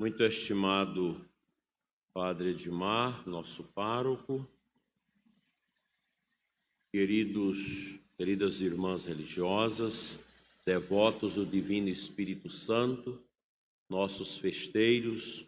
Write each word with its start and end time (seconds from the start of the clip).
Muito 0.00 0.22
estimado 0.22 1.20
Padre 2.14 2.50
Edmar, 2.50 3.28
nosso 3.28 3.64
pároco, 3.64 4.48
queridos, 6.92 7.98
queridas 8.16 8.60
irmãs 8.60 9.06
religiosas, 9.06 10.16
devotos 10.64 11.34
do 11.34 11.44
Divino 11.44 11.88
Espírito 11.88 12.48
Santo, 12.48 13.20
nossos 13.90 14.36
festeiros, 14.36 15.44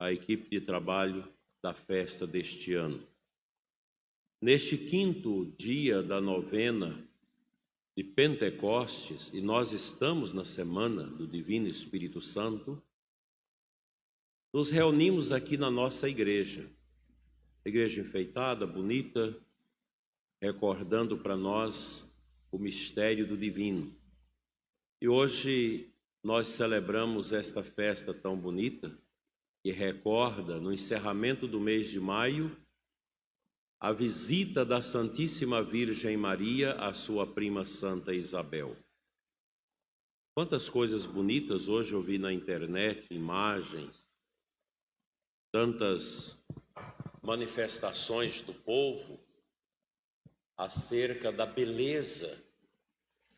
a 0.00 0.12
equipe 0.12 0.50
de 0.50 0.60
trabalho 0.60 1.24
da 1.62 1.72
festa 1.72 2.26
deste 2.26 2.74
ano. 2.74 3.00
Neste 4.40 4.76
quinto 4.76 5.54
dia 5.56 6.02
da 6.02 6.20
novena 6.20 6.98
de 7.96 8.02
Pentecostes, 8.02 9.30
e 9.32 9.40
nós 9.40 9.70
estamos 9.70 10.32
na 10.32 10.44
semana 10.44 11.04
do 11.04 11.24
Divino 11.24 11.68
Espírito 11.68 12.20
Santo, 12.20 12.82
nos 14.52 14.70
reunimos 14.70 15.32
aqui 15.32 15.56
na 15.56 15.70
nossa 15.70 16.08
igreja. 16.08 16.68
Igreja 17.64 18.02
enfeitada, 18.02 18.66
bonita, 18.66 19.34
recordando 20.42 21.16
para 21.16 21.36
nós 21.36 22.06
o 22.50 22.58
mistério 22.58 23.26
do 23.26 23.36
divino. 23.36 23.96
E 25.00 25.08
hoje 25.08 25.90
nós 26.22 26.48
celebramos 26.48 27.32
esta 27.32 27.62
festa 27.62 28.12
tão 28.12 28.36
bonita 28.36 28.96
que 29.62 29.70
recorda 29.70 30.60
no 30.60 30.72
encerramento 30.72 31.48
do 31.48 31.58
mês 31.58 31.88
de 31.88 31.98
maio 31.98 32.54
a 33.80 33.92
visita 33.92 34.64
da 34.64 34.82
Santíssima 34.82 35.62
Virgem 35.62 36.16
Maria 36.16 36.74
à 36.74 36.92
sua 36.92 37.26
prima 37.26 37.64
Santa 37.64 38.12
Isabel. 38.12 38.76
Quantas 40.36 40.68
coisas 40.68 41.06
bonitas 41.06 41.68
hoje 41.68 41.92
eu 41.92 42.02
vi 42.02 42.18
na 42.18 42.32
internet, 42.32 43.06
imagens, 43.10 44.01
tantas 45.52 46.34
manifestações 47.22 48.40
do 48.40 48.54
povo 48.54 49.20
acerca 50.56 51.30
da 51.30 51.44
beleza 51.44 52.42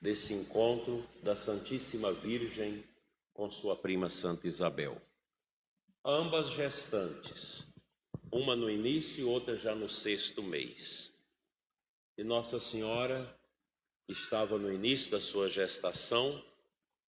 desse 0.01 0.33
encontro 0.33 1.05
da 1.25 1.34
Santíssima 1.34 2.12
Virgem 2.12 2.84
com 3.33 3.51
sua 3.51 3.75
prima 3.75 4.09
Santa 4.09 4.47
Isabel. 4.47 5.03
Ambas 6.05 6.51
gestantes, 6.51 7.67
uma 8.31 8.55
no 8.55 8.71
início 8.71 9.23
e 9.23 9.25
outra 9.25 9.56
já 9.56 9.75
no 9.75 9.89
sexto 9.89 10.41
mês. 10.41 11.12
E 12.17 12.23
Nossa 12.23 12.61
Senhora, 12.61 13.37
que 14.06 14.12
estava 14.12 14.56
no 14.56 14.73
início 14.73 15.11
da 15.11 15.21
sua 15.21 15.49
gestação, 15.49 16.41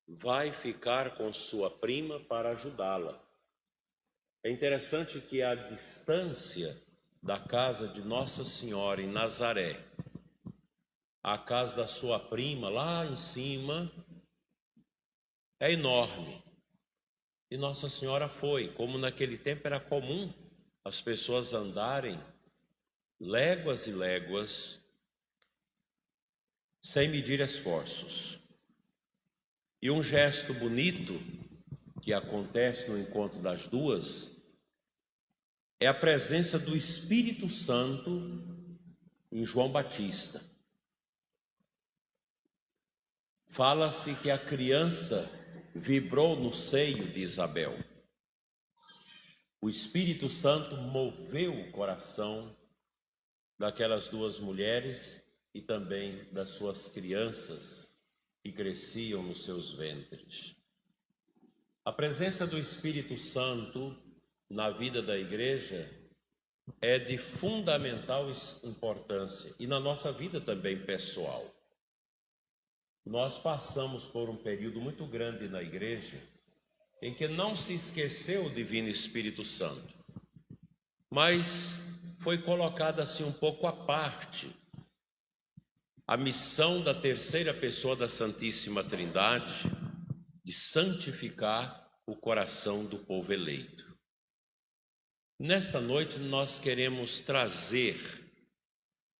vai 0.05 0.51
ficar 0.51 1.15
com 1.15 1.31
sua 1.31 1.71
prima 1.71 2.19
para 2.19 2.49
ajudá-la. 2.49 3.26
É 4.47 4.49
interessante 4.49 5.19
que 5.19 5.41
a 5.41 5.53
distância 5.55 6.81
da 7.21 7.37
casa 7.37 7.85
de 7.85 8.01
Nossa 8.01 8.45
Senhora 8.45 9.01
em 9.01 9.11
Nazaré 9.11 9.77
à 11.21 11.37
casa 11.37 11.75
da 11.75 11.85
sua 11.85 12.17
prima 12.17 12.69
lá 12.69 13.05
em 13.05 13.17
cima 13.17 13.91
é 15.59 15.73
enorme. 15.73 16.41
E 17.51 17.57
Nossa 17.57 17.89
Senhora 17.89 18.29
foi, 18.29 18.69
como 18.69 18.97
naquele 18.97 19.37
tempo 19.37 19.67
era 19.67 19.81
comum 19.81 20.33
as 20.85 21.01
pessoas 21.01 21.51
andarem 21.51 22.17
léguas 23.19 23.85
e 23.85 23.91
léguas 23.91 24.79
sem 26.81 27.09
medir 27.09 27.41
esforços. 27.41 28.39
E 29.81 29.91
um 29.91 30.01
gesto 30.01 30.53
bonito 30.53 31.19
que 32.01 32.13
acontece 32.13 32.89
no 32.89 32.97
encontro 32.97 33.41
das 33.41 33.67
duas 33.67 34.36
é 35.79 35.87
a 35.87 35.93
presença 35.93 36.57
do 36.57 36.75
Espírito 36.75 37.47
Santo 37.49 38.41
em 39.31 39.45
João 39.45 39.71
Batista. 39.71 40.41
Fala-se 43.47 44.15
que 44.15 44.29
a 44.29 44.37
criança 44.37 45.29
vibrou 45.73 46.35
no 46.35 46.51
seio 46.51 47.11
de 47.11 47.19
Isabel 47.21 47.77
o 49.59 49.69
Espírito 49.69 50.29
Santo 50.29 50.77
moveu 50.77 51.59
o 51.59 51.71
coração 51.71 52.55
daquelas 53.57 54.07
duas 54.07 54.39
mulheres 54.39 55.21
e 55.53 55.61
também 55.61 56.31
das 56.31 56.51
suas 56.51 56.87
crianças 56.87 57.89
que 58.43 58.51
cresciam 58.51 59.23
nos 59.23 59.43
seus 59.43 59.73
ventres. 59.73 60.55
A 61.83 61.91
presença 61.91 62.45
do 62.45 62.57
Espírito 62.57 63.17
Santo 63.17 63.97
na 64.49 64.69
vida 64.69 65.01
da 65.01 65.17
igreja 65.17 65.89
é 66.81 66.99
de 66.99 67.17
fundamental 67.17 68.31
importância 68.63 69.53
e 69.59 69.67
na 69.67 69.79
nossa 69.79 70.11
vida 70.11 70.39
também 70.39 70.77
pessoal. 70.77 71.53
Nós 73.05 73.37
passamos 73.37 74.05
por 74.05 74.29
um 74.29 74.35
período 74.35 74.81
muito 74.81 75.05
grande 75.05 75.47
na 75.47 75.61
igreja 75.61 76.21
em 77.01 77.13
que 77.13 77.27
não 77.27 77.55
se 77.55 77.73
esqueceu 77.73 78.45
o 78.45 78.49
Divino 78.49 78.89
Espírito 78.89 79.43
Santo, 79.43 79.95
mas 81.09 81.79
foi 82.19 82.37
colocada 82.37 83.03
assim 83.03 83.23
um 83.23 83.31
pouco 83.31 83.67
à 83.67 83.71
parte 83.71 84.53
a 86.05 86.15
missão 86.15 86.81
da 86.81 86.93
terceira 86.93 87.53
pessoa 87.53 87.93
da 87.93 88.07
Santíssima 88.07 88.81
Trindade 88.81 89.69
de 90.43 90.53
santificar 90.53 91.85
o 92.05 92.15
coração 92.15 92.85
do 92.85 92.97
povo 92.97 93.33
eleito. 93.33 93.86
Nesta 95.39 95.79
noite 95.79 96.17
nós 96.17 96.57
queremos 96.57 97.19
trazer 97.19 97.95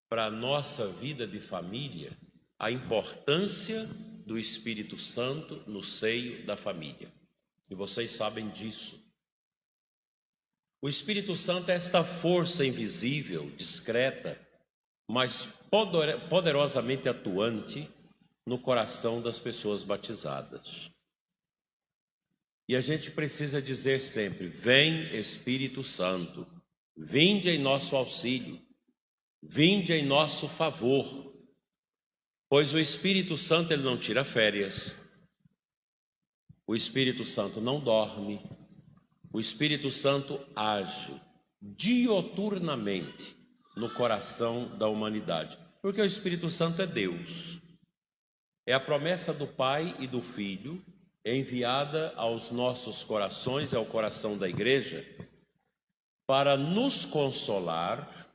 para 0.10 0.26
a 0.26 0.32
nossa 0.32 0.88
vida 0.88 1.28
de 1.28 1.40
família 1.40 2.18
a 2.58 2.72
importância 2.72 3.86
do 4.26 4.38
Espírito 4.40 4.98
Santo 4.98 5.62
no 5.68 5.84
seio 5.84 6.44
da 6.44 6.58
família. 6.58 7.14
E 7.70 7.76
vocês 7.76 8.10
sabem 8.10 8.50
disso. 8.50 9.00
O 10.82 10.90
Espírito 10.90 11.38
Santo 11.38 11.70
é 11.70 11.76
esta 11.76 12.04
força 12.04 12.66
invisível, 12.66 13.52
discreta, 13.52 14.40
mas 15.08 15.48
poderosamente 16.30 17.08
atuante 17.08 17.88
no 18.44 18.58
coração 18.58 19.22
das 19.22 19.40
pessoas 19.40 19.84
batizadas. 19.84 20.90
E 22.68 22.76
a 22.76 22.82
gente 22.82 23.12
precisa 23.12 23.62
dizer 23.62 24.02
sempre: 24.02 24.48
Vem 24.48 25.16
Espírito 25.16 25.84
Santo, 25.84 26.46
vinde 26.96 27.50
em 27.50 27.58
nosso 27.58 27.96
auxílio, 27.96 28.62
vinde 29.42 29.94
em 29.94 30.06
nosso 30.06 30.50
favor, 30.50 31.34
pois 32.50 32.74
o 32.74 32.80
Espírito 32.80 33.38
Santo 33.38 33.72
ele 33.72 33.84
não 33.84 33.98
tira 33.98 34.26
férias, 34.26 34.94
o 36.66 36.76
Espírito 36.76 37.24
Santo 37.24 37.62
não 37.62 37.80
dorme, 37.80 38.42
o 39.32 39.40
Espírito 39.40 39.90
Santo 39.90 40.46
age 40.54 41.22
dioturnamente 41.62 43.36
no 43.78 43.90
coração 43.90 44.78
da 44.78 44.88
humanidade, 44.88 45.58
porque 45.82 46.02
o 46.02 46.06
Espírito 46.06 46.50
Santo 46.50 46.82
é 46.82 46.88
Deus. 46.88 47.60
É 48.66 48.74
a 48.74 48.80
promessa 48.82 49.34
do 49.34 49.48
Pai 49.48 49.96
e 49.98 50.06
do 50.06 50.22
Filho 50.22 50.84
enviada 51.36 52.14
aos 52.16 52.52
nossos 52.52 53.04
corações, 53.04 53.74
ao 53.74 53.86
coração 53.86 54.38
da 54.38 54.48
igreja, 54.48 55.06
para 56.26 56.58
nos 56.58 57.06
consolar, 57.06 58.28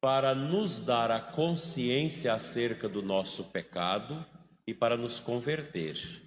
para 0.00 0.34
nos 0.34 0.80
dar 0.80 1.10
a 1.10 1.20
consciência 1.20 2.32
acerca 2.32 2.88
do 2.88 3.02
nosso 3.02 3.44
pecado 3.44 4.24
e 4.66 4.72
para 4.72 4.96
nos 4.96 5.20
converter. 5.20 6.22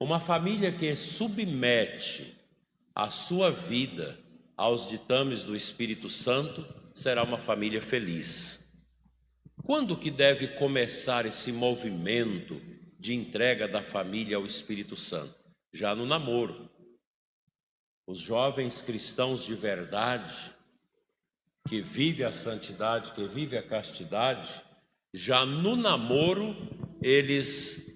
Uma 0.00 0.20
família 0.20 0.70
que 0.70 0.94
submete 0.96 2.36
a 2.94 3.10
sua 3.10 3.50
vida 3.50 4.18
aos 4.56 4.88
ditames 4.88 5.44
do 5.44 5.56
Espírito 5.56 6.08
Santo 6.10 6.66
será 6.94 7.22
uma 7.22 7.38
família 7.38 7.80
feliz. 7.80 8.60
Quando 9.64 9.96
que 9.96 10.10
deve 10.10 10.48
começar 10.48 11.26
esse 11.26 11.50
movimento 11.50 12.60
de 13.04 13.12
entrega 13.12 13.68
da 13.68 13.82
família 13.82 14.38
ao 14.38 14.46
Espírito 14.46 14.96
Santo? 14.96 15.34
Já 15.70 15.94
no 15.94 16.06
namoro. 16.06 16.70
Os 18.06 18.18
jovens 18.18 18.80
cristãos 18.80 19.44
de 19.44 19.54
verdade, 19.54 20.54
que 21.68 21.82
vive 21.82 22.24
a 22.24 22.32
santidade, 22.32 23.12
que 23.12 23.28
vive 23.28 23.58
a 23.58 23.62
castidade, 23.62 24.64
já 25.12 25.44
no 25.44 25.76
namoro 25.76 26.56
eles 27.02 27.94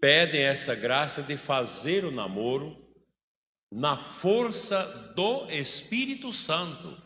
pedem 0.00 0.40
essa 0.40 0.74
graça 0.74 1.22
de 1.22 1.36
fazer 1.36 2.06
o 2.06 2.10
namoro 2.10 2.82
na 3.70 3.98
força 3.98 5.12
do 5.14 5.50
Espírito 5.50 6.32
Santo. 6.32 6.96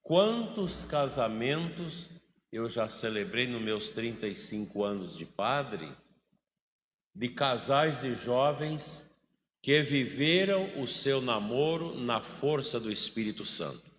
Quantos 0.00 0.84
casamentos 0.84 2.13
eu 2.54 2.68
já 2.68 2.88
celebrei 2.88 3.48
nos 3.48 3.60
meus 3.60 3.88
35 3.88 4.84
anos 4.84 5.16
de 5.16 5.26
padre, 5.26 5.92
de 7.12 7.28
casais 7.28 8.00
de 8.00 8.14
jovens 8.14 9.04
que 9.60 9.82
viveram 9.82 10.80
o 10.80 10.86
seu 10.86 11.20
namoro 11.20 11.98
na 11.98 12.20
força 12.20 12.78
do 12.78 12.92
Espírito 12.92 13.44
Santo. 13.44 13.90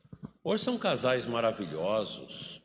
Hoje 0.42 0.64
são 0.64 0.78
casais 0.78 1.26
maravilhosos, 1.26 2.62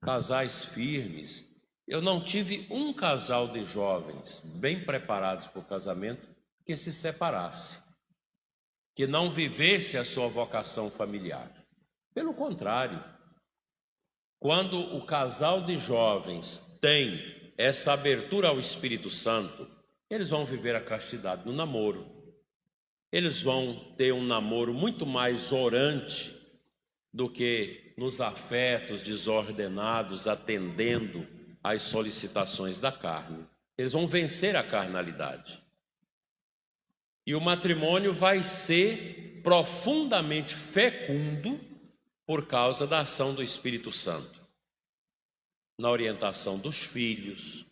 casais 0.00 0.64
firmes. 0.64 1.52
Eu 1.88 2.00
não 2.00 2.22
tive 2.22 2.64
um 2.70 2.92
casal 2.92 3.48
de 3.48 3.64
jovens 3.64 4.42
bem 4.44 4.84
preparados 4.84 5.48
para 5.48 5.60
o 5.60 5.64
casamento 5.64 6.28
que 6.64 6.76
se 6.76 6.92
separasse, 6.92 7.80
que 8.94 9.08
não 9.08 9.28
vivesse 9.28 9.98
a 9.98 10.04
sua 10.04 10.28
vocação 10.28 10.88
familiar. 10.88 11.50
Pelo 12.14 12.32
contrário, 12.32 13.02
quando 14.44 14.78
o 14.94 15.00
casal 15.00 15.62
de 15.62 15.78
jovens 15.78 16.62
tem 16.78 17.50
essa 17.56 17.94
abertura 17.94 18.48
ao 18.48 18.60
Espírito 18.60 19.08
Santo, 19.08 19.66
eles 20.10 20.28
vão 20.28 20.44
viver 20.44 20.76
a 20.76 20.82
castidade 20.82 21.46
no 21.46 21.52
namoro. 21.54 22.06
Eles 23.10 23.40
vão 23.40 23.94
ter 23.96 24.12
um 24.12 24.22
namoro 24.22 24.74
muito 24.74 25.06
mais 25.06 25.50
orante 25.50 26.38
do 27.10 27.26
que 27.26 27.94
nos 27.96 28.20
afetos 28.20 29.02
desordenados, 29.02 30.28
atendendo 30.28 31.26
às 31.62 31.80
solicitações 31.80 32.78
da 32.78 32.92
carne. 32.92 33.46
Eles 33.78 33.94
vão 33.94 34.06
vencer 34.06 34.56
a 34.56 34.62
carnalidade. 34.62 35.58
E 37.26 37.34
o 37.34 37.40
matrimônio 37.40 38.12
vai 38.12 38.42
ser 38.42 39.40
profundamente 39.42 40.54
fecundo 40.54 41.58
por 42.26 42.46
causa 42.46 42.86
da 42.86 43.00
ação 43.00 43.34
do 43.34 43.42
Espírito 43.42 43.92
Santo. 43.92 44.40
Na 45.78 45.90
orientação 45.90 46.58
dos 46.58 46.82
filhos, 46.82 47.66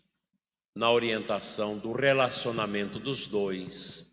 na 0.75 0.91
orientação 0.91 1.79
do 1.79 1.93
relacionamento 1.93 2.99
dos 2.99 3.27
dois. 3.27 4.07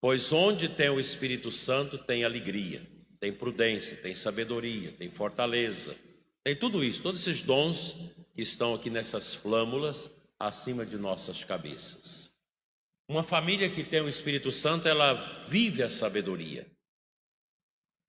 Pois 0.00 0.32
onde 0.32 0.68
tem 0.68 0.90
o 0.90 1.00
Espírito 1.00 1.50
Santo 1.50 1.98
tem 1.98 2.24
alegria, 2.24 2.86
tem 3.18 3.32
prudência, 3.32 3.96
tem 3.96 4.14
sabedoria, 4.14 4.92
tem 4.92 5.10
fortaleza, 5.10 5.96
tem 6.42 6.54
tudo 6.54 6.84
isso, 6.84 7.02
todos 7.02 7.26
esses 7.26 7.42
dons 7.42 7.96
que 8.34 8.42
estão 8.42 8.74
aqui 8.74 8.90
nessas 8.90 9.34
flâmulas 9.34 10.10
acima 10.38 10.84
de 10.84 10.98
nossas 10.98 11.42
cabeças. 11.42 12.30
Uma 13.08 13.22
família 13.22 13.70
que 13.70 13.82
tem 13.82 14.00
o 14.00 14.08
Espírito 14.08 14.50
Santo, 14.50 14.88
ela 14.88 15.14
vive 15.48 15.82
a 15.82 15.90
sabedoria. 15.90 16.66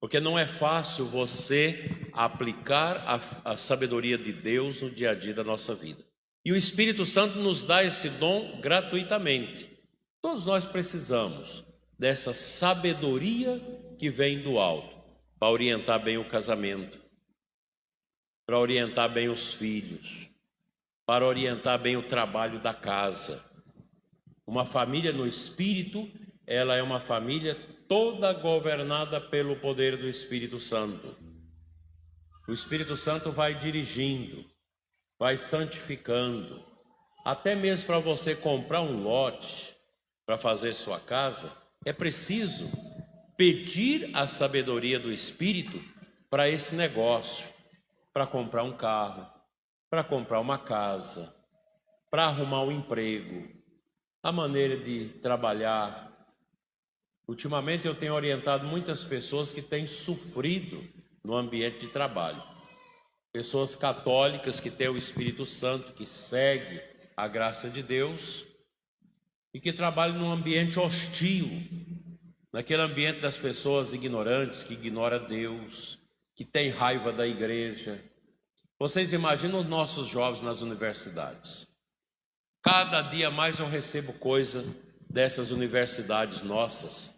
Porque 0.05 0.19
não 0.19 0.37
é 0.37 0.45
fácil 0.45 1.07
você 1.07 1.89
aplicar 2.13 2.97
a, 3.07 3.53
a, 3.53 3.57
sabedoria 3.57 4.19
de 4.19 4.31
Deus 4.31 4.79
no 4.83 4.91
dia 4.91 5.09
a 5.09 5.15
dia 5.15 5.33
da 5.33 5.43
nossa 5.43 5.73
vida. 5.73 6.05
E 6.45 6.51
o 6.51 6.55
Espírito 6.55 7.03
Santo 7.03 7.39
nos 7.39 7.63
dá 7.63 7.83
esse 7.83 8.07
dom 8.11 8.61
gratuitamente. 8.61 9.67
Todos 10.21 10.45
nós 10.45 10.63
precisamos 10.63 11.65
dessa 11.97 12.35
sabedoria 12.35 13.59
que 13.97 14.11
vem 14.11 14.43
do 14.43 14.59
alto 14.59 14.95
para 15.39 15.49
orientar 15.49 16.03
bem 16.03 16.19
o 16.19 16.29
casamento, 16.29 17.01
para 18.45 18.59
orientar 18.59 19.11
bem 19.11 19.27
os 19.27 19.51
filhos, 19.53 20.29
para 21.03 21.25
orientar 21.25 21.79
bem 21.79 21.97
o 21.97 22.07
trabalho 22.07 22.59
da 22.59 22.75
casa 22.75 23.43
uma 24.45 24.67
família 24.67 25.11
no 25.11 25.25
espírito, 25.25 26.07
ela 26.45 26.75
é 26.75 26.83
uma 26.83 26.99
família 26.99 27.57
toda 27.87 28.33
governada 28.33 29.19
pelo 29.19 29.55
poder 29.55 29.97
do 29.97 30.07
Espírito 30.07 30.59
Santo. 30.59 31.15
O 32.47 32.53
Espírito 32.53 32.95
Santo 32.95 33.31
vai 33.31 33.55
dirigindo, 33.55 34.45
vai 35.17 35.37
santificando, 35.37 36.63
até 37.23 37.55
mesmo 37.55 37.87
para 37.87 37.99
você 37.99 38.35
comprar 38.35 38.81
um 38.81 39.01
lote 39.01 39.75
para 40.25 40.37
fazer 40.37 40.73
sua 40.73 40.99
casa, 40.99 41.51
é 41.83 41.91
preciso 41.91 42.69
pedir 43.37 44.11
a 44.13 44.27
sabedoria 44.27 44.99
do 44.99 45.11
Espírito 45.11 45.81
para 46.29 46.49
esse 46.49 46.75
negócio, 46.75 47.49
para 48.13 48.27
comprar 48.27 48.63
um 48.63 48.75
carro, 48.75 49.27
para 49.89 50.03
comprar 50.03 50.39
uma 50.39 50.57
casa, 50.57 51.35
para 52.09 52.25
arrumar 52.25 52.63
um 52.63 52.71
emprego, 52.71 53.49
a 54.21 54.31
maneira 54.31 54.77
de 54.77 55.09
trabalhar. 55.21 56.04
Ultimamente 57.27 57.87
eu 57.87 57.95
tenho 57.95 58.13
orientado 58.13 58.67
muitas 58.67 59.03
pessoas 59.03 59.51
que 59.51 59.61
têm 59.61 59.87
sofrido 59.87 60.87
no 61.23 61.35
ambiente 61.35 61.79
de 61.79 61.87
trabalho. 61.87 62.41
Pessoas 63.33 63.75
católicas 63.75 64.59
que 64.59 64.69
têm 64.69 64.89
o 64.89 64.97
Espírito 64.97 65.45
Santo, 65.45 65.93
que 65.93 66.05
segue 66.05 66.81
a 67.17 67.27
graça 67.27 67.69
de 67.69 67.81
Deus 67.81 68.45
e 69.53 69.59
que 69.59 69.73
trabalham 69.73 70.19
num 70.19 70.31
ambiente 70.31 70.79
hostil, 70.79 71.49
naquele 72.53 72.81
ambiente 72.81 73.21
das 73.21 73.37
pessoas 73.37 73.93
ignorantes, 73.93 74.63
que 74.63 74.73
ignora 74.73 75.19
Deus, 75.19 75.97
que 76.35 76.45
tem 76.45 76.69
raiva 76.69 77.11
da 77.11 77.25
igreja. 77.25 78.03
Vocês 78.77 79.13
imaginam 79.13 79.61
os 79.61 79.65
nossos 79.65 80.07
jovens 80.07 80.41
nas 80.41 80.61
universidades? 80.61 81.67
Cada 82.61 83.01
dia 83.01 83.31
mais 83.31 83.59
eu 83.59 83.67
recebo 83.67 84.13
coisas 84.13 84.69
dessas 85.09 85.51
universidades 85.51 86.41
nossas, 86.41 87.14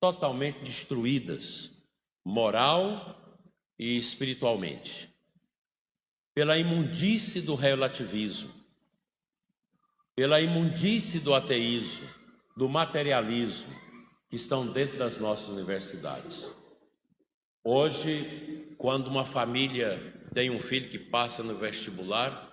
totalmente 0.00 0.60
destruídas, 0.64 1.70
moral 2.24 3.38
e 3.78 3.98
espiritualmente, 3.98 5.14
pela 6.34 6.56
imundície 6.56 7.42
do 7.42 7.54
relativismo, 7.54 8.52
pela 10.16 10.40
imundície 10.40 11.20
do 11.20 11.34
ateísmo, 11.34 12.08
do 12.56 12.68
materialismo, 12.68 13.74
que 14.28 14.36
estão 14.36 14.66
dentro 14.66 14.98
das 14.98 15.18
nossas 15.18 15.48
universidades. 15.48 16.50
Hoje, 17.62 18.74
quando 18.78 19.08
uma 19.08 19.26
família 19.26 20.16
tem 20.32 20.50
um 20.50 20.60
filho 20.60 20.88
que 20.88 20.98
passa 20.98 21.42
no 21.42 21.56
vestibular, 21.56 22.48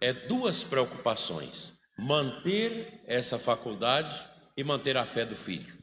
é 0.00 0.12
duas 0.12 0.64
preocupações: 0.64 1.72
manter 1.98 3.00
essa 3.06 3.38
faculdade 3.38 4.22
e 4.56 4.62
manter 4.64 4.96
a 4.96 5.06
fé 5.06 5.24
do 5.24 5.36
filho. 5.36 5.81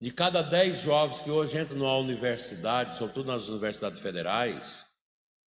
De 0.00 0.12
cada 0.12 0.42
dez 0.42 0.80
jovens 0.80 1.20
que 1.20 1.30
hoje 1.30 1.58
entram 1.58 1.78
na 1.78 1.96
universidade, 1.96 2.96
sobretudo 2.96 3.26
nas 3.26 3.48
universidades 3.48 4.00
federais 4.00 4.86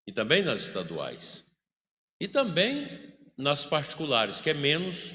e 0.05 0.11
também 0.11 0.41
nas 0.41 0.61
estaduais, 0.61 1.45
e 2.19 2.27
também 2.27 3.17
nas 3.37 3.65
particulares, 3.65 4.39
que 4.39 4.49
é 4.49 4.53
menos, 4.53 5.13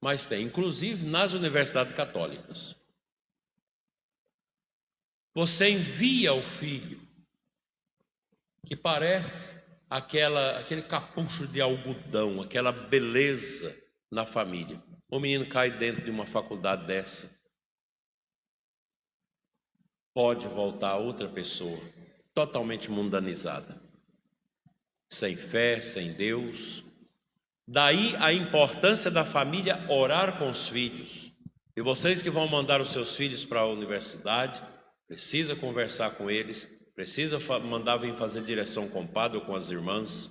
mas 0.00 0.24
tem, 0.24 0.42
inclusive 0.44 1.06
nas 1.06 1.34
universidades 1.34 1.92
católicas. 1.94 2.74
Você 5.34 5.70
envia 5.70 6.32
o 6.32 6.42
filho, 6.42 7.06
que 8.66 8.74
parece 8.74 9.54
aquela, 9.88 10.58
aquele 10.58 10.82
capucho 10.82 11.46
de 11.46 11.60
algodão, 11.60 12.40
aquela 12.40 12.72
beleza 12.72 13.76
na 14.10 14.24
família. 14.24 14.82
O 15.08 15.20
menino 15.20 15.48
cai 15.48 15.70
dentro 15.70 16.04
de 16.04 16.10
uma 16.10 16.26
faculdade 16.26 16.86
dessa. 16.86 17.39
Pode 20.20 20.48
voltar 20.48 20.98
outra 20.98 21.26
pessoa, 21.26 21.80
totalmente 22.34 22.90
mundanizada, 22.90 23.80
sem 25.08 25.34
fé, 25.34 25.80
sem 25.80 26.12
Deus. 26.12 26.84
Daí 27.66 28.14
a 28.16 28.30
importância 28.30 29.10
da 29.10 29.24
família 29.24 29.82
orar 29.88 30.36
com 30.36 30.50
os 30.50 30.68
filhos. 30.68 31.32
E 31.74 31.80
vocês 31.80 32.20
que 32.20 32.28
vão 32.28 32.46
mandar 32.46 32.82
os 32.82 32.90
seus 32.90 33.16
filhos 33.16 33.46
para 33.46 33.60
a 33.60 33.66
universidade, 33.66 34.62
precisa 35.08 35.56
conversar 35.56 36.10
com 36.10 36.30
eles, 36.30 36.68
Precisa 36.94 37.38
mandar 37.60 37.96
vir 37.96 38.14
fazer 38.14 38.42
direção 38.42 38.86
com 38.86 39.04
o 39.04 39.08
padre 39.08 39.38
ou 39.38 39.44
com 39.46 39.54
as 39.56 39.70
irmãs, 39.70 40.30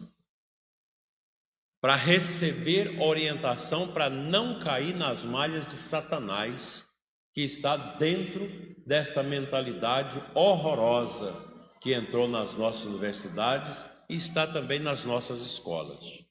para 1.82 1.96
receber 1.96 3.02
orientação 3.02 3.92
para 3.92 4.08
não 4.08 4.60
cair 4.60 4.94
nas 4.96 5.24
malhas 5.24 5.66
de 5.66 5.76
Satanás, 5.76 6.86
que 7.34 7.42
está 7.42 7.76
dentro 7.78 8.50
desta 8.86 9.22
mentalidade 9.22 10.24
horrorosa 10.34 11.48
que 11.80 11.94
entrou 11.94 12.28
nas 12.28 12.56
nossas 12.56 12.86
universidades 12.86 13.86
e 14.10 14.16
está 14.16 14.46
também 14.46 14.80
nas 14.80 15.06
nossas 15.06 15.42
escolas. 15.42 16.24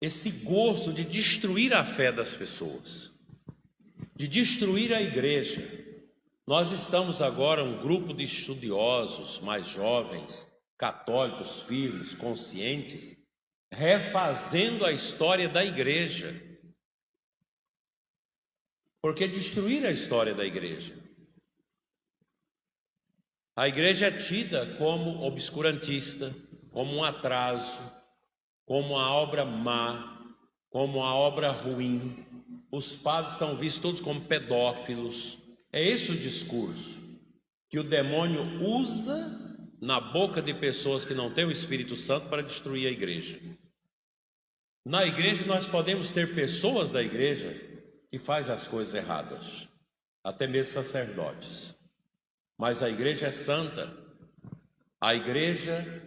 Esse 0.00 0.30
gosto 0.30 0.92
de 0.92 1.04
destruir 1.04 1.72
a 1.72 1.84
fé 1.84 2.12
das 2.12 2.36
pessoas, 2.36 3.10
de 4.14 4.28
destruir 4.28 4.92
a 4.92 5.02
igreja, 5.02 5.66
nós 6.46 6.70
estamos 6.70 7.20
agora 7.20 7.62
um 7.62 7.80
grupo 7.80 8.14
de 8.14 8.24
estudiosos 8.24 9.38
mais 9.40 9.66
jovens, 9.66 10.48
católicos, 10.78 11.60
firmes, 11.60 12.14
conscientes, 12.14 13.16
refazendo 13.70 14.86
a 14.86 14.92
história 14.92 15.48
da 15.48 15.64
igreja. 15.64 16.42
Porque 19.00 19.28
destruir 19.28 19.84
a 19.86 19.90
história 19.90 20.34
da 20.34 20.44
igreja. 20.44 20.94
A 23.56 23.66
igreja 23.68 24.06
é 24.06 24.10
tida 24.10 24.76
como 24.76 25.24
obscurantista, 25.24 26.34
como 26.70 26.94
um 26.94 27.04
atraso, 27.04 27.82
como 28.64 28.94
uma 28.94 29.10
obra 29.10 29.44
má, 29.44 30.18
como 30.70 30.98
uma 30.98 31.14
obra 31.14 31.50
ruim. 31.50 32.24
os 32.70 32.94
padres 32.94 33.36
são 33.36 33.56
vistos 33.56 33.82
todos 33.82 34.00
como 34.00 34.20
pedófilos. 34.20 35.38
É 35.72 35.82
esse 35.82 36.12
o 36.12 36.18
discurso 36.18 37.00
que 37.70 37.78
o 37.78 37.84
demônio 37.84 38.42
usa 38.62 39.36
na 39.80 40.00
boca 40.00 40.40
de 40.40 40.54
pessoas 40.54 41.04
que 41.04 41.14
não 41.14 41.32
têm 41.32 41.44
o 41.44 41.50
Espírito 41.50 41.96
Santo 41.96 42.28
para 42.28 42.42
destruir 42.42 42.86
a 42.86 42.90
igreja. 42.90 43.38
Na 44.84 45.04
igreja 45.04 45.44
nós 45.44 45.66
podemos 45.66 46.10
ter 46.10 46.34
pessoas 46.34 46.90
da 46.90 47.02
igreja 47.02 47.67
que 48.10 48.18
fazem 48.18 48.54
as 48.54 48.66
coisas 48.66 48.94
erradas, 48.94 49.68
até 50.24 50.46
mesmo 50.46 50.72
sacerdotes. 50.72 51.74
Mas 52.56 52.82
a 52.82 52.88
igreja 52.88 53.26
é 53.26 53.32
santa. 53.32 53.94
A 55.00 55.14
igreja, 55.14 56.02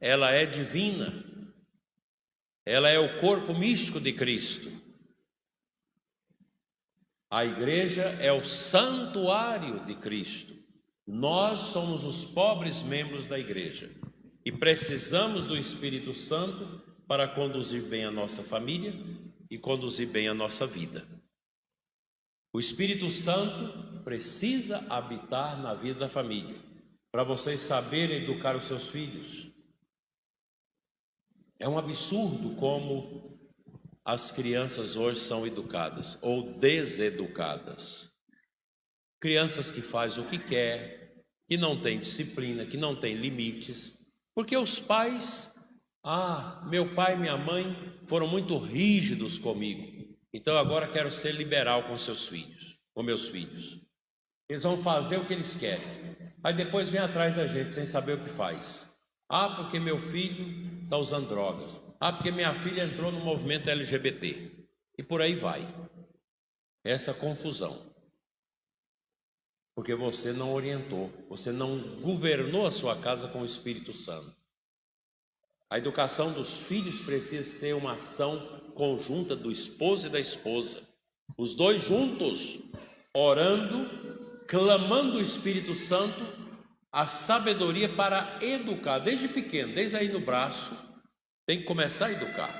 ela 0.00 0.30
é 0.30 0.46
divina. 0.46 1.24
Ela 2.64 2.88
é 2.88 2.98
o 2.98 3.18
corpo 3.18 3.54
místico 3.54 4.00
de 4.00 4.12
Cristo. 4.12 4.70
A 7.30 7.44
igreja 7.44 8.04
é 8.20 8.30
o 8.32 8.44
santuário 8.44 9.84
de 9.84 9.94
Cristo. 9.96 10.54
Nós 11.06 11.60
somos 11.60 12.04
os 12.04 12.24
pobres 12.24 12.82
membros 12.82 13.26
da 13.26 13.38
igreja 13.38 13.90
e 14.44 14.52
precisamos 14.52 15.46
do 15.46 15.56
Espírito 15.56 16.14
Santo 16.14 16.82
para 17.06 17.26
conduzir 17.26 17.82
bem 17.82 18.04
a 18.04 18.10
nossa 18.10 18.42
família 18.42 18.94
e 19.50 19.58
conduzir 19.58 20.08
bem 20.08 20.28
a 20.28 20.34
nossa 20.34 20.66
vida. 20.66 21.15
O 22.56 22.58
Espírito 22.58 23.10
Santo 23.10 24.02
precisa 24.02 24.78
habitar 24.88 25.60
na 25.60 25.74
vida 25.74 26.00
da 26.00 26.08
família, 26.08 26.58
para 27.12 27.22
vocês 27.22 27.60
saberem 27.60 28.22
educar 28.22 28.56
os 28.56 28.64
seus 28.64 28.88
filhos. 28.88 29.50
É 31.58 31.68
um 31.68 31.76
absurdo 31.76 32.56
como 32.56 33.38
as 34.02 34.30
crianças 34.30 34.96
hoje 34.96 35.20
são 35.20 35.46
educadas 35.46 36.16
ou 36.22 36.54
deseducadas. 36.54 38.10
Crianças 39.20 39.70
que 39.70 39.82
fazem 39.82 40.24
o 40.24 40.26
que 40.26 40.38
quer, 40.38 41.24
que 41.46 41.58
não 41.58 41.78
tem 41.78 41.98
disciplina, 41.98 42.64
que 42.64 42.78
não 42.78 42.96
tem 42.96 43.16
limites, 43.16 43.92
porque 44.34 44.56
os 44.56 44.80
pais, 44.80 45.54
ah, 46.02 46.66
meu 46.70 46.94
pai 46.94 47.16
e 47.16 47.18
minha 47.18 47.36
mãe 47.36 47.76
foram 48.06 48.26
muito 48.26 48.56
rígidos 48.56 49.38
comigo. 49.38 49.95
Então 50.36 50.56
agora 50.58 50.86
quero 50.86 51.10
ser 51.10 51.32
liberal 51.32 51.84
com 51.84 51.96
seus 51.96 52.28
filhos, 52.28 52.78
com 52.94 53.02
meus 53.02 53.28
filhos. 53.28 53.78
Eles 54.48 54.62
vão 54.62 54.82
fazer 54.82 55.16
o 55.16 55.24
que 55.24 55.32
eles 55.32 55.56
querem. 55.56 55.86
Aí 56.44 56.52
depois 56.52 56.90
vem 56.90 57.00
atrás 57.00 57.34
da 57.34 57.46
gente 57.46 57.72
sem 57.72 57.86
saber 57.86 58.12
o 58.12 58.20
que 58.22 58.28
faz. 58.28 58.88
Ah, 59.28 59.48
porque 59.48 59.80
meu 59.80 59.98
filho 59.98 60.84
está 60.84 60.98
usando 60.98 61.28
drogas. 61.28 61.80
Ah, 61.98 62.12
porque 62.12 62.30
minha 62.30 62.54
filha 62.54 62.84
entrou 62.84 63.10
no 63.10 63.20
movimento 63.20 63.70
LGBT. 63.70 64.52
E 64.98 65.02
por 65.02 65.22
aí 65.22 65.34
vai. 65.34 65.66
Essa 66.84 67.14
confusão 67.14 67.86
porque 69.76 69.94
você 69.94 70.32
não 70.32 70.54
orientou, 70.54 71.12
você 71.28 71.52
não 71.52 72.00
governou 72.00 72.66
a 72.66 72.70
sua 72.70 72.96
casa 72.96 73.28
com 73.28 73.42
o 73.42 73.44
Espírito 73.44 73.92
Santo. 73.92 74.34
A 75.70 75.78
educação 75.78 76.32
dos 76.32 76.60
filhos 76.60 77.00
precisa 77.00 77.42
ser 77.42 77.74
uma 77.74 77.94
ação 77.94 78.38
conjunta 78.74 79.34
do 79.34 79.50
esposo 79.50 80.06
e 80.06 80.10
da 80.10 80.20
esposa, 80.20 80.82
os 81.36 81.54
dois 81.54 81.82
juntos, 81.82 82.58
orando, 83.12 83.90
clamando 84.46 85.18
o 85.18 85.20
Espírito 85.20 85.74
Santo 85.74 86.24
a 86.92 87.06
sabedoria 87.06 87.88
para 87.88 88.38
educar, 88.40 89.00
desde 89.00 89.28
pequeno, 89.28 89.74
desde 89.74 89.96
aí 89.96 90.08
no 90.08 90.20
braço, 90.20 90.74
tem 91.46 91.58
que 91.58 91.64
começar 91.64 92.06
a 92.06 92.12
educar. 92.12 92.50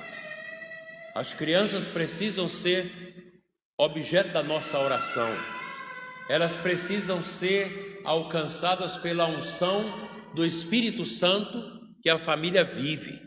As 1.15 1.33
crianças 1.33 1.87
precisam 1.87 2.47
ser 2.47 3.41
objeto 3.79 4.33
da 4.33 4.43
nossa 4.43 4.77
oração. 4.77 5.29
Elas 6.29 6.57
precisam 6.57 7.23
ser 7.23 8.01
alcançadas 8.03 8.97
pela 8.97 9.25
unção 9.25 9.83
do 10.35 10.45
Espírito 10.45 11.03
Santo 11.05 11.76
que 12.07 12.11
a 12.11 12.17
família 12.17 12.63
vive. 12.63 13.21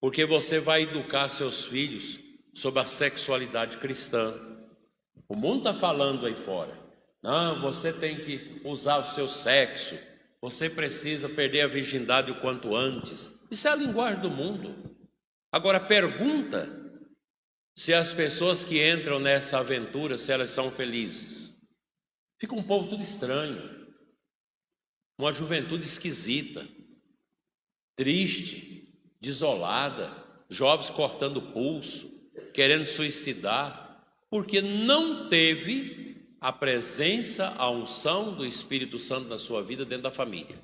Porque 0.00 0.24
você 0.24 0.58
vai 0.58 0.84
educar 0.84 1.28
seus 1.28 1.66
filhos 1.66 2.18
sobre 2.54 2.80
a 2.80 2.86
sexualidade 2.86 3.76
cristã. 3.76 4.32
O 5.28 5.36
mundo 5.36 5.68
está 5.68 5.74
falando 5.74 6.24
aí 6.24 6.34
fora. 6.34 6.74
Não, 7.22 7.60
você 7.60 7.92
tem 7.92 8.18
que 8.18 8.58
usar 8.64 8.96
o 9.00 9.04
seu 9.04 9.28
sexo. 9.28 9.98
Você 10.40 10.70
precisa 10.70 11.28
perder 11.28 11.60
a 11.60 11.66
virgindade 11.66 12.30
o 12.30 12.40
quanto 12.40 12.74
antes. 12.74 13.30
Isso 13.50 13.68
é 13.68 13.72
a 13.72 13.76
linguagem 13.76 14.22
do 14.22 14.30
mundo. 14.30 14.96
Agora 15.52 15.78
pergunta 15.78 16.66
se 17.76 17.92
as 17.92 18.14
pessoas 18.14 18.64
que 18.64 18.82
entram 18.82 19.20
nessa 19.20 19.58
aventura, 19.58 20.16
se 20.16 20.32
elas 20.32 20.48
são 20.48 20.70
felizes. 20.70 21.54
Fica 22.40 22.54
um 22.54 22.62
povo 22.62 22.88
tudo 22.88 23.02
estranho, 23.02 23.94
uma 25.18 25.34
juventude 25.34 25.84
esquisita, 25.84 26.66
triste, 27.96 28.92
desolada, 29.20 30.10
jovens 30.48 30.90
cortando 30.90 31.38
o 31.38 31.52
pulso, 31.52 32.10
querendo 32.52 32.86
suicidar, 32.86 34.04
porque 34.30 34.60
não 34.60 35.28
teve 35.28 36.36
a 36.40 36.52
presença, 36.52 37.54
a 37.56 37.70
unção 37.70 38.34
do 38.34 38.44
Espírito 38.44 38.98
Santo 38.98 39.28
na 39.28 39.38
sua 39.38 39.62
vida 39.62 39.84
dentro 39.84 40.04
da 40.04 40.10
família. 40.10 40.58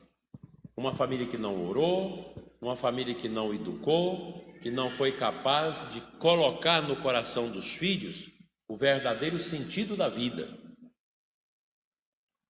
Uma 0.76 0.94
família 0.94 1.26
que 1.26 1.38
não 1.38 1.66
orou, 1.66 2.34
uma 2.60 2.76
família 2.76 3.14
que 3.14 3.28
não 3.28 3.54
educou, 3.54 4.44
que 4.60 4.70
não 4.70 4.90
foi 4.90 5.12
capaz 5.12 5.90
de 5.92 6.00
colocar 6.18 6.82
no 6.82 6.96
coração 6.96 7.50
dos 7.50 7.76
filhos 7.76 8.28
o 8.68 8.76
verdadeiro 8.76 9.38
sentido 9.38 9.96
da 9.96 10.08
vida. 10.08 10.48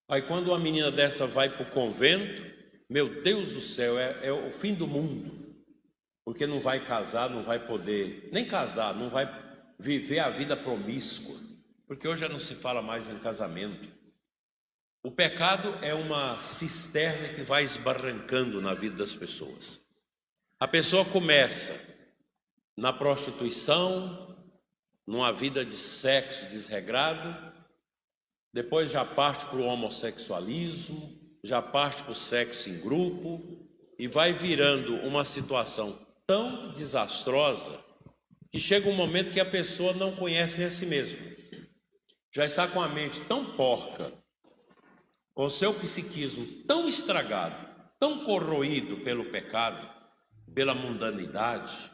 Aí, 0.09 0.21
quando 0.21 0.49
uma 0.49 0.59
menina 0.59 0.91
dessa 0.91 1.25
vai 1.25 1.49
para 1.49 1.63
o 1.63 1.71
convento, 1.71 2.43
meu 2.91 3.21
Deus 3.21 3.53
do 3.53 3.61
céu, 3.61 3.97
é, 3.97 4.19
é 4.21 4.33
o 4.33 4.51
fim 4.51 4.73
do 4.73 4.85
mundo, 4.85 5.55
porque 6.25 6.45
não 6.45 6.59
vai 6.59 6.85
casar, 6.85 7.29
não 7.29 7.41
vai 7.41 7.57
poder 7.65 8.27
nem 8.33 8.45
casar, 8.45 8.93
não 8.93 9.09
vai 9.09 9.25
viver 9.79 10.19
a 10.19 10.29
vida 10.29 10.57
promíscua, 10.57 11.39
porque 11.87 12.05
hoje 12.05 12.19
já 12.19 12.27
não 12.27 12.37
se 12.37 12.53
fala 12.53 12.81
mais 12.81 13.07
em 13.07 13.17
casamento. 13.19 13.87
O 15.01 15.09
pecado 15.09 15.73
é 15.81 15.93
uma 15.93 16.41
cisterna 16.41 17.29
que 17.29 17.43
vai 17.43 17.63
esbarrancando 17.63 18.59
na 18.59 18.73
vida 18.73 18.97
das 18.97 19.15
pessoas. 19.15 19.79
A 20.59 20.67
pessoa 20.67 21.05
começa 21.05 21.79
na 22.75 22.91
prostituição, 22.91 24.35
numa 25.07 25.31
vida 25.31 25.63
de 25.63 25.77
sexo 25.77 26.45
desregrado, 26.49 27.53
depois 28.51 28.91
já 28.91 29.05
parte 29.05 29.45
para 29.45 29.59
o 29.59 29.63
homossexualismo, 29.63 31.20
já 31.43 31.61
parte 31.61 32.03
para 32.03 32.11
o 32.11 32.15
sexo 32.15 32.69
em 32.69 32.79
grupo 32.79 33.41
e 33.97 34.07
vai 34.07 34.33
virando 34.33 34.95
uma 34.97 35.25
situação 35.25 35.97
tão 36.27 36.71
desastrosa 36.73 37.79
que 38.51 38.59
chega 38.59 38.89
um 38.89 38.95
momento 38.95 39.33
que 39.33 39.39
a 39.39 39.45
pessoa 39.45 39.93
não 39.93 40.15
conhece 40.15 40.57
nem 40.57 40.67
a 40.67 40.71
si 40.71 40.85
mesma. 40.85 41.19
Já 42.33 42.45
está 42.45 42.67
com 42.67 42.81
a 42.81 42.87
mente 42.87 43.21
tão 43.21 43.55
porca, 43.55 44.13
com 45.33 45.49
seu 45.49 45.73
psiquismo 45.73 46.45
tão 46.67 46.87
estragado, 46.87 47.69
tão 47.99 48.23
corroído 48.23 48.97
pelo 48.97 49.25
pecado, 49.25 49.89
pela 50.53 50.75
mundanidade, 50.75 51.91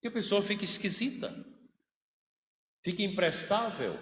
que 0.00 0.08
a 0.08 0.12
pessoa 0.12 0.42
fica 0.42 0.64
esquisita, 0.64 1.34
fica 2.82 3.02
imprestável. 3.02 3.98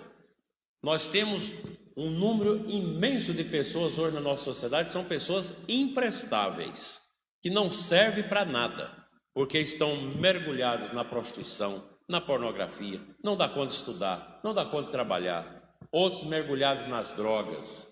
Nós 0.82 1.06
temos 1.06 1.54
um 1.96 2.10
número 2.10 2.68
imenso 2.68 3.32
de 3.32 3.44
pessoas 3.44 3.98
hoje 3.98 4.14
na 4.14 4.20
nossa 4.20 4.44
sociedade 4.44 4.92
são 4.92 5.04
pessoas 5.04 5.54
imprestáveis, 5.68 7.00
que 7.40 7.50
não 7.50 7.70
servem 7.70 8.24
para 8.24 8.44
nada, 8.44 8.90
porque 9.34 9.58
estão 9.58 9.96
mergulhados 9.96 10.92
na 10.92 11.04
prostituição, 11.04 11.84
na 12.08 12.20
pornografia, 12.20 13.00
não 13.22 13.36
dá 13.36 13.48
conta 13.48 13.68
de 13.68 13.74
estudar, 13.74 14.40
não 14.42 14.52
dá 14.52 14.64
conta 14.64 14.86
de 14.86 14.92
trabalhar, 14.92 15.76
outros 15.90 16.24
mergulhados 16.24 16.86
nas 16.86 17.12
drogas. 17.12 17.86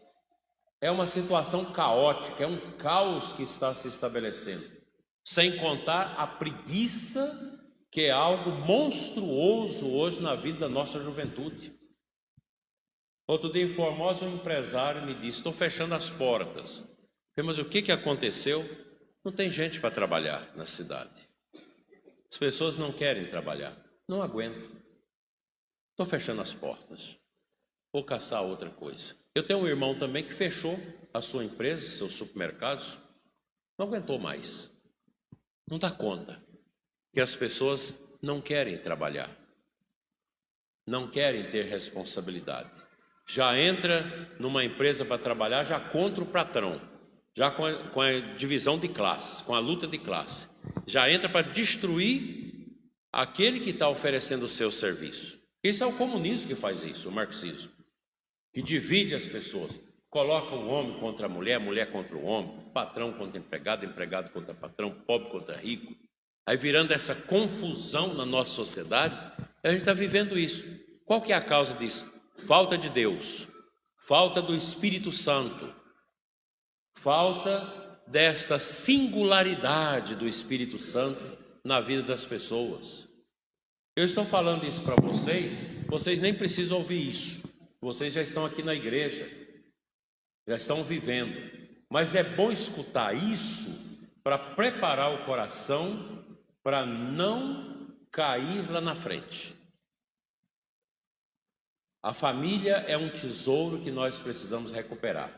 É 0.80 0.90
uma 0.90 1.07
situação 1.07 1.64
caótica, 1.73 2.45
é 2.45 2.47
um 2.47 2.59
caos 2.76 3.33
que 3.33 3.42
está 3.42 3.75
se 3.75 3.88
estabelecendo, 3.88 4.66
sem 5.25 5.57
contar 5.57 6.14
a 6.16 6.26
preguiça 6.26 7.59
que 7.90 8.02
é 8.02 8.11
algo 8.11 8.52
monstruoso 8.52 9.88
hoje 9.88 10.21
na 10.21 10.37
vida 10.37 10.61
da 10.61 10.69
nossa 10.69 11.00
juventude. 11.00 11.75
Outro 13.31 13.53
dia 13.53 13.63
em 13.63 13.69
Formosa, 13.69 14.27
um 14.27 14.35
empresário 14.35 15.07
me 15.07 15.15
disse: 15.15 15.39
Estou 15.39 15.53
fechando 15.53 15.95
as 15.95 16.11
portas. 16.11 16.83
Mas 17.37 17.61
o 17.61 17.65
que, 17.65 17.81
que 17.81 17.93
aconteceu? 17.93 18.69
Não 19.25 19.31
tem 19.31 19.49
gente 19.49 19.81
para 19.81 19.95
trabalhar 19.95 20.53
na 20.57 20.67
cidade. 20.67 21.31
As 22.29 22.37
pessoas 22.37 22.77
não 22.77 22.93
querem 22.93 23.29
trabalhar. 23.29 23.77
Não 24.09 24.21
aguento. 24.21 24.77
Estou 25.93 26.05
fechando 26.07 26.43
as 26.43 26.53
portas. 26.53 27.17
Vou 27.93 28.03
caçar 28.03 28.43
outra 28.43 28.69
coisa. 28.69 29.15
Eu 29.33 29.47
tenho 29.47 29.61
um 29.61 29.69
irmão 29.69 29.97
também 29.97 30.25
que 30.25 30.35
fechou 30.35 30.77
a 31.15 31.23
sua 31.23 31.45
empresa, 31.45 31.87
seus 31.87 32.15
supermercados. 32.15 32.99
Não 33.79 33.87
aguentou 33.87 34.19
mais. 34.19 34.69
Não 35.69 35.79
dá 35.79 35.93
conta 35.93 36.45
que 37.15 37.21
as 37.21 37.37
pessoas 37.37 37.95
não 38.21 38.41
querem 38.41 38.77
trabalhar. 38.77 39.31
não 40.85 41.09
querem 41.09 41.49
ter 41.49 41.67
responsabilidade. 41.67 42.90
Já 43.31 43.57
entra 43.57 44.29
numa 44.41 44.65
empresa 44.65 45.05
para 45.05 45.17
trabalhar 45.17 45.63
já 45.63 45.79
contra 45.79 46.21
o 46.21 46.27
patrão, 46.27 46.81
já 47.33 47.49
com 47.49 47.65
a, 47.65 47.75
com 47.91 48.01
a 48.01 48.19
divisão 48.19 48.77
de 48.77 48.89
classe, 48.89 49.45
com 49.45 49.55
a 49.55 49.61
luta 49.61 49.87
de 49.87 49.99
classe. 49.99 50.49
Já 50.85 51.09
entra 51.09 51.29
para 51.29 51.47
destruir 51.49 52.67
aquele 53.13 53.61
que 53.61 53.71
está 53.71 53.89
oferecendo 53.89 54.47
o 54.47 54.49
seu 54.49 54.73
serviço. 54.73 55.39
Isso 55.63 55.85
é 55.85 55.87
o 55.87 55.93
comunismo 55.93 56.49
que 56.49 56.57
faz 56.57 56.83
isso, 56.83 57.09
o 57.09 57.13
marxismo, 57.13 57.71
que 58.53 58.61
divide 58.61 59.15
as 59.15 59.27
pessoas, 59.27 59.79
coloca 60.09 60.53
o 60.57 60.67
homem 60.67 60.99
contra 60.99 61.27
a 61.27 61.29
mulher, 61.29 61.55
a 61.55 61.61
mulher 61.61 61.93
contra 61.93 62.17
o 62.17 62.25
homem, 62.25 62.69
patrão 62.75 63.13
contra 63.13 63.39
empregado, 63.39 63.87
empregado 63.87 64.33
contra 64.33 64.53
patrão, 64.53 64.91
pobre 64.91 65.31
contra 65.31 65.57
rico. 65.57 65.95
Aí 66.45 66.57
virando 66.57 66.93
essa 66.93 67.15
confusão 67.15 68.13
na 68.13 68.27
nossa 68.27 68.51
sociedade, 68.51 69.15
a 69.63 69.69
gente 69.69 69.83
está 69.83 69.93
vivendo 69.93 70.37
isso. 70.37 70.65
Qual 71.05 71.23
que 71.23 71.33
é 71.33 71.37
a 71.37 71.41
causa 71.41 71.77
disso? 71.77 72.11
Falta 72.47 72.77
de 72.77 72.89
Deus, 72.91 73.47
falta 73.97 74.43
do 74.43 74.55
Espírito 74.55 75.13
Santo, 75.13 75.73
falta 76.95 78.01
desta 78.07 78.59
singularidade 78.59 80.17
do 80.17 80.27
Espírito 80.27 80.79
Santo 80.79 81.39
na 81.65 81.81
vida 81.81 82.03
das 82.03 82.25
pessoas. 82.25 83.09
Eu 83.97 84.05
estou 84.05 84.25
falando 84.25 84.67
isso 84.67 84.83
para 84.83 84.97
vocês, 84.97 85.65
vocês 85.87 86.21
nem 86.21 86.35
precisam 86.35 86.79
ouvir 86.79 87.09
isso. 87.09 87.43
Vocês 87.81 88.13
já 88.13 88.23
estão 88.23 88.45
aqui 88.45 88.63
na 88.63 88.75
igreja, 88.75 89.29
já 90.47 90.57
estão 90.57 90.85
vivendo. 90.85 91.35
Mas 91.89 92.15
é 92.15 92.23
bom 92.23 92.53
escutar 92.53 93.15
isso 93.15 93.71
para 94.23 94.39
preparar 94.39 95.15
o 95.15 95.25
coração 95.25 96.25
para 96.63 96.85
não 96.85 97.89
cair 98.13 98.71
lá 98.71 98.81
na 98.81 98.95
frente. 98.95 99.57
A 102.02 102.14
família 102.14 102.76
é 102.88 102.97
um 102.97 103.11
tesouro 103.11 103.80
que 103.80 103.90
nós 103.90 104.19
precisamos 104.19 104.73
recuperar. 104.73 105.30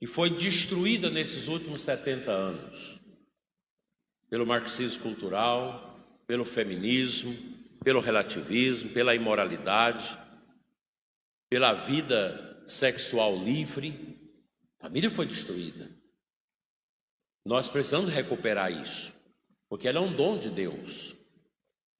E 0.00 0.06
foi 0.06 0.30
destruída 0.30 1.08
nesses 1.08 1.46
últimos 1.46 1.80
70 1.82 2.30
anos 2.30 3.00
pelo 4.28 4.46
marxismo 4.46 5.02
cultural, 5.02 5.92
pelo 6.26 6.44
feminismo, 6.44 7.36
pelo 7.84 8.00
relativismo, 8.00 8.88
pela 8.90 9.14
imoralidade, 9.14 10.18
pela 11.50 11.74
vida 11.74 12.64
sexual 12.66 13.36
livre. 13.36 14.18
A 14.80 14.86
família 14.86 15.10
foi 15.10 15.26
destruída. 15.26 15.90
Nós 17.44 17.68
precisamos 17.68 18.10
recuperar 18.10 18.72
isso, 18.72 19.12
porque 19.68 19.86
ela 19.86 19.98
é 19.98 20.00
um 20.00 20.16
dom 20.16 20.38
de 20.38 20.48
Deus. 20.48 21.14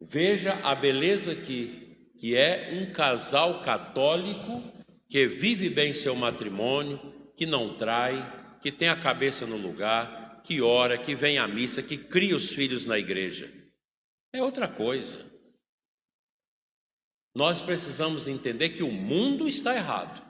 Veja 0.00 0.54
a 0.64 0.74
beleza 0.74 1.34
que, 1.34 1.81
que 2.22 2.36
é 2.36 2.70
um 2.72 2.92
casal 2.92 3.62
católico 3.62 4.62
que 5.08 5.26
vive 5.26 5.68
bem 5.68 5.92
seu 5.92 6.14
matrimônio, 6.14 7.00
que 7.36 7.44
não 7.44 7.76
trai, 7.76 8.56
que 8.60 8.70
tem 8.70 8.88
a 8.88 8.94
cabeça 8.94 9.44
no 9.44 9.56
lugar, 9.56 10.40
que 10.44 10.62
ora, 10.62 10.96
que 10.96 11.16
vem 11.16 11.38
à 11.38 11.48
missa, 11.48 11.82
que 11.82 11.96
cria 11.96 12.36
os 12.36 12.50
filhos 12.50 12.86
na 12.86 12.96
igreja 12.96 13.60
é 14.32 14.42
outra 14.42 14.66
coisa. 14.66 15.30
Nós 17.34 17.60
precisamos 17.60 18.26
entender 18.26 18.70
que 18.70 18.82
o 18.82 18.90
mundo 18.90 19.46
está 19.46 19.74
errado. 19.74 20.22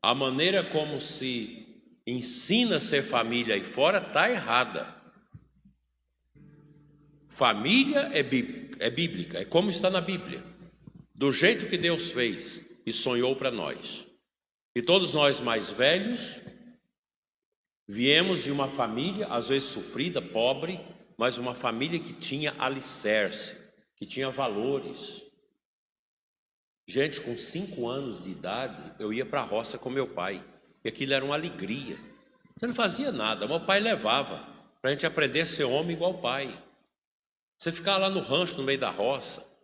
A 0.00 0.14
maneira 0.14 0.62
como 0.62 1.00
se 1.00 1.82
ensina 2.06 2.76
a 2.76 2.80
ser 2.80 3.02
família 3.02 3.54
aí 3.54 3.64
fora 3.64 3.98
está 3.98 4.30
errada. 4.30 4.94
Família 7.28 8.10
é, 8.12 8.20
é 8.20 8.90
bíblica, 8.90 9.38
é 9.40 9.44
como 9.44 9.70
está 9.70 9.90
na 9.90 10.00
Bíblia, 10.00 10.42
do 11.16 11.32
jeito 11.32 11.66
que 11.66 11.78
Deus 11.78 12.10
fez 12.10 12.62
e 12.84 12.92
sonhou 12.92 13.34
para 13.34 13.50
nós. 13.50 14.06
E 14.74 14.82
todos 14.82 15.14
nós 15.14 15.40
mais 15.40 15.70
velhos 15.70 16.38
viemos 17.88 18.44
de 18.44 18.52
uma 18.52 18.68
família, 18.68 19.26
às 19.28 19.48
vezes 19.48 19.70
sofrida, 19.70 20.20
pobre, 20.20 20.78
mas 21.16 21.38
uma 21.38 21.54
família 21.54 21.98
que 21.98 22.12
tinha 22.12 22.54
alicerce, 22.58 23.56
que 23.96 24.04
tinha 24.04 24.30
valores. 24.30 25.22
Gente, 26.86 27.22
com 27.22 27.34
cinco 27.34 27.88
anos 27.88 28.22
de 28.22 28.30
idade, 28.30 28.92
eu 28.98 29.10
ia 29.10 29.24
para 29.24 29.40
a 29.40 29.44
roça 29.44 29.78
com 29.78 29.88
meu 29.88 30.06
pai, 30.06 30.44
e 30.84 30.88
aquilo 30.88 31.14
era 31.14 31.24
uma 31.24 31.34
alegria. 31.34 31.98
Você 32.58 32.66
não 32.66 32.74
fazia 32.74 33.10
nada, 33.10 33.48
meu 33.48 33.60
pai 33.60 33.80
levava 33.80 34.46
para 34.82 34.90
a 34.90 34.92
gente 34.92 35.06
aprender 35.06 35.40
a 35.40 35.46
ser 35.46 35.64
homem 35.64 35.96
igual 35.96 36.10
o 36.10 36.20
pai. 36.20 36.62
Você 37.58 37.72
ficava 37.72 38.00
lá 38.00 38.10
no 38.10 38.20
rancho, 38.20 38.58
no 38.58 38.62
meio 38.62 38.78
da 38.78 38.90
roça, 38.90 39.55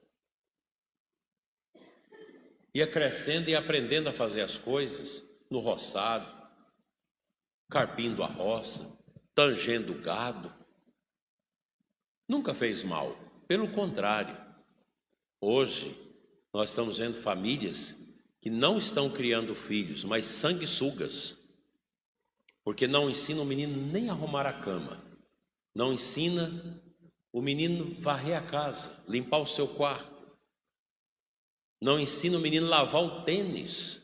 ia 2.75 2.87
crescendo 2.87 3.49
e 3.49 3.55
aprendendo 3.55 4.09
a 4.09 4.13
fazer 4.13 4.41
as 4.41 4.59
coisas 4.59 5.23
no 5.51 5.59
roçado, 5.59 6.27
carpindo 7.69 8.23
a 8.23 8.27
roça, 8.27 8.91
tangendo 9.35 9.93
o 9.93 10.01
gado. 10.01 10.53
Nunca 12.29 12.55
fez 12.55 12.83
mal, 12.83 13.17
pelo 13.47 13.71
contrário. 13.71 14.37
Hoje, 15.41 15.99
nós 16.53 16.71
estamos 16.71 16.99
vendo 16.99 17.15
famílias 17.15 17.97
que 18.41 18.51
não 18.51 18.79
estão 18.79 19.11
criando 19.11 19.55
filhos, 19.55 20.05
mas 20.05 20.27
sanguessugas, 20.27 21.37
porque 22.65 22.87
não 22.87 23.11
ensina 23.11 23.43
o 23.43 23.47
menino 23.47 23.81
nem 23.91 24.09
arrumar 24.09 24.47
a 24.47 24.53
cama, 24.53 25.03
não 25.75 25.93
ensina 25.93 26.83
o 27.33 27.41
menino 27.41 27.95
varrer 28.01 28.37
a 28.37 28.43
casa, 28.43 29.03
limpar 29.09 29.39
o 29.39 29.47
seu 29.47 29.67
quarto, 29.67 30.12
não 31.83 31.99
ensina 31.99 32.39
o 32.39 32.41
menino 32.41 32.69
lavar 32.69 33.03
o 33.03 33.23
tênis. 33.23 34.01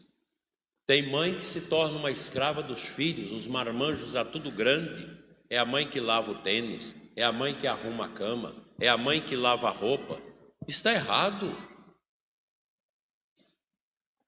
Tem 0.84 1.08
mãe 1.08 1.38
que 1.38 1.44
se 1.44 1.60
torna 1.60 1.96
uma 1.96 2.10
escrava 2.10 2.60
dos 2.60 2.88
filhos, 2.88 3.32
os 3.32 3.46
marmanjos 3.46 4.16
a 4.16 4.24
tudo 4.24 4.50
grande, 4.50 5.08
é 5.48 5.56
a 5.58 5.64
mãe 5.64 5.86
que 5.86 6.00
lava 6.00 6.32
o 6.32 6.42
tênis, 6.42 6.96
é 7.14 7.22
a 7.22 7.30
mãe 7.30 7.54
que 7.54 7.68
arruma 7.68 8.06
a 8.06 8.08
cama, 8.08 8.56
é 8.80 8.88
a 8.88 8.96
mãe 8.96 9.20
que 9.20 9.36
lava 9.36 9.68
a 9.68 9.70
roupa. 9.70 10.20
Está 10.66 10.92
errado. 10.92 11.56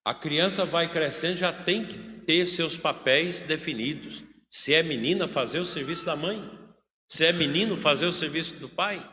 A 0.04 0.14
criança 0.14 0.64
vai 0.64 0.88
crescendo, 0.88 1.36
já 1.36 1.52
tem 1.52 1.84
que 1.84 1.98
ter 2.20 2.46
seus 2.46 2.76
papéis 2.76 3.42
definidos. 3.42 4.22
Se 4.48 4.72
é 4.74 4.82
menina, 4.82 5.26
fazer 5.26 5.58
o 5.58 5.66
serviço 5.66 6.06
da 6.06 6.14
mãe. 6.14 6.40
Se 7.08 7.24
é 7.24 7.32
menino, 7.32 7.76
fazer 7.76 8.06
o 8.06 8.12
serviço 8.12 8.54
do 8.54 8.68
pai. 8.68 9.04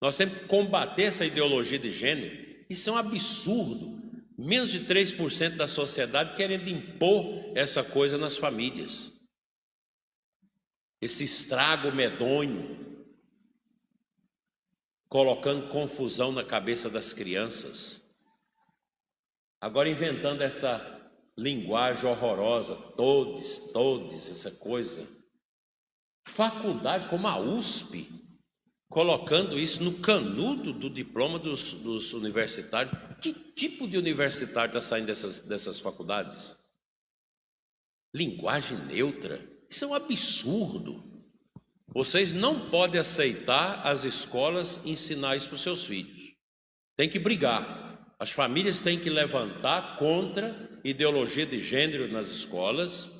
Nós 0.00 0.16
temos 0.16 0.38
que 0.38 0.46
combater 0.46 1.04
essa 1.04 1.26
ideologia 1.26 1.78
de 1.78 1.92
gênero. 1.92 2.51
Isso 2.72 2.88
é 2.88 2.92
um 2.94 2.96
absurdo. 2.96 4.00
Menos 4.36 4.70
de 4.70 4.86
3% 4.86 5.56
da 5.56 5.68
sociedade 5.68 6.34
querendo 6.34 6.68
impor 6.68 7.52
essa 7.54 7.84
coisa 7.84 8.16
nas 8.16 8.38
famílias. 8.38 9.12
Esse 10.98 11.24
estrago 11.24 11.92
medonho 11.92 13.06
colocando 15.06 15.68
confusão 15.68 16.32
na 16.32 16.42
cabeça 16.42 16.88
das 16.88 17.12
crianças. 17.12 18.00
Agora 19.60 19.90
inventando 19.90 20.40
essa 20.40 21.12
linguagem 21.36 22.08
horrorosa, 22.08 22.74
todos, 22.96 23.70
todos, 23.72 24.30
essa 24.30 24.50
coisa. 24.50 25.06
Faculdade 26.26 27.08
como 27.08 27.28
a 27.28 27.38
USP, 27.38 28.08
colocando 28.92 29.58
isso 29.58 29.82
no 29.82 29.94
canudo 30.00 30.70
do 30.70 30.90
diploma 30.90 31.38
dos, 31.38 31.72
dos 31.72 32.12
universitários. 32.12 32.94
Que 33.22 33.32
tipo 33.32 33.88
de 33.88 33.96
universitário 33.96 34.68
está 34.68 34.82
saindo 34.82 35.06
dessas, 35.06 35.40
dessas 35.40 35.80
faculdades? 35.80 36.54
Linguagem 38.14 38.76
neutra. 38.84 39.40
Isso 39.68 39.86
é 39.86 39.88
um 39.88 39.94
absurdo. 39.94 41.02
Vocês 41.88 42.34
não 42.34 42.68
podem 42.68 43.00
aceitar 43.00 43.80
as 43.86 44.04
escolas 44.04 44.78
ensinar 44.84 45.36
isso 45.36 45.48
para 45.48 45.56
os 45.56 45.62
seus 45.62 45.86
filhos. 45.86 46.34
Tem 46.94 47.08
que 47.08 47.18
brigar. 47.18 48.14
As 48.18 48.30
famílias 48.30 48.82
têm 48.82 48.98
que 48.98 49.08
levantar 49.08 49.96
contra 49.96 50.78
ideologia 50.84 51.46
de 51.46 51.62
gênero 51.62 52.12
nas 52.12 52.28
escolas, 52.28 53.10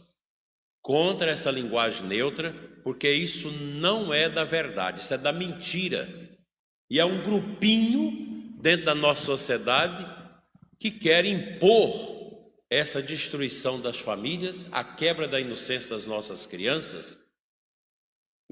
contra 0.82 1.30
essa 1.30 1.50
linguagem 1.50 2.06
neutra, 2.06 2.54
porque 2.82 3.10
isso 3.12 3.50
não 3.50 4.12
é 4.12 4.28
da 4.28 4.44
verdade, 4.44 5.00
isso 5.00 5.14
é 5.14 5.18
da 5.18 5.32
mentira. 5.32 6.08
E 6.90 6.98
é 6.98 7.04
um 7.04 7.22
grupinho 7.22 8.54
dentro 8.60 8.86
da 8.86 8.94
nossa 8.94 9.24
sociedade 9.24 10.06
que 10.78 10.90
quer 10.90 11.24
impor 11.24 12.12
essa 12.68 13.02
destruição 13.02 13.80
das 13.80 13.98
famílias, 13.98 14.66
a 14.72 14.82
quebra 14.82 15.28
da 15.28 15.40
inocência 15.40 15.90
das 15.90 16.06
nossas 16.06 16.46
crianças 16.46 17.18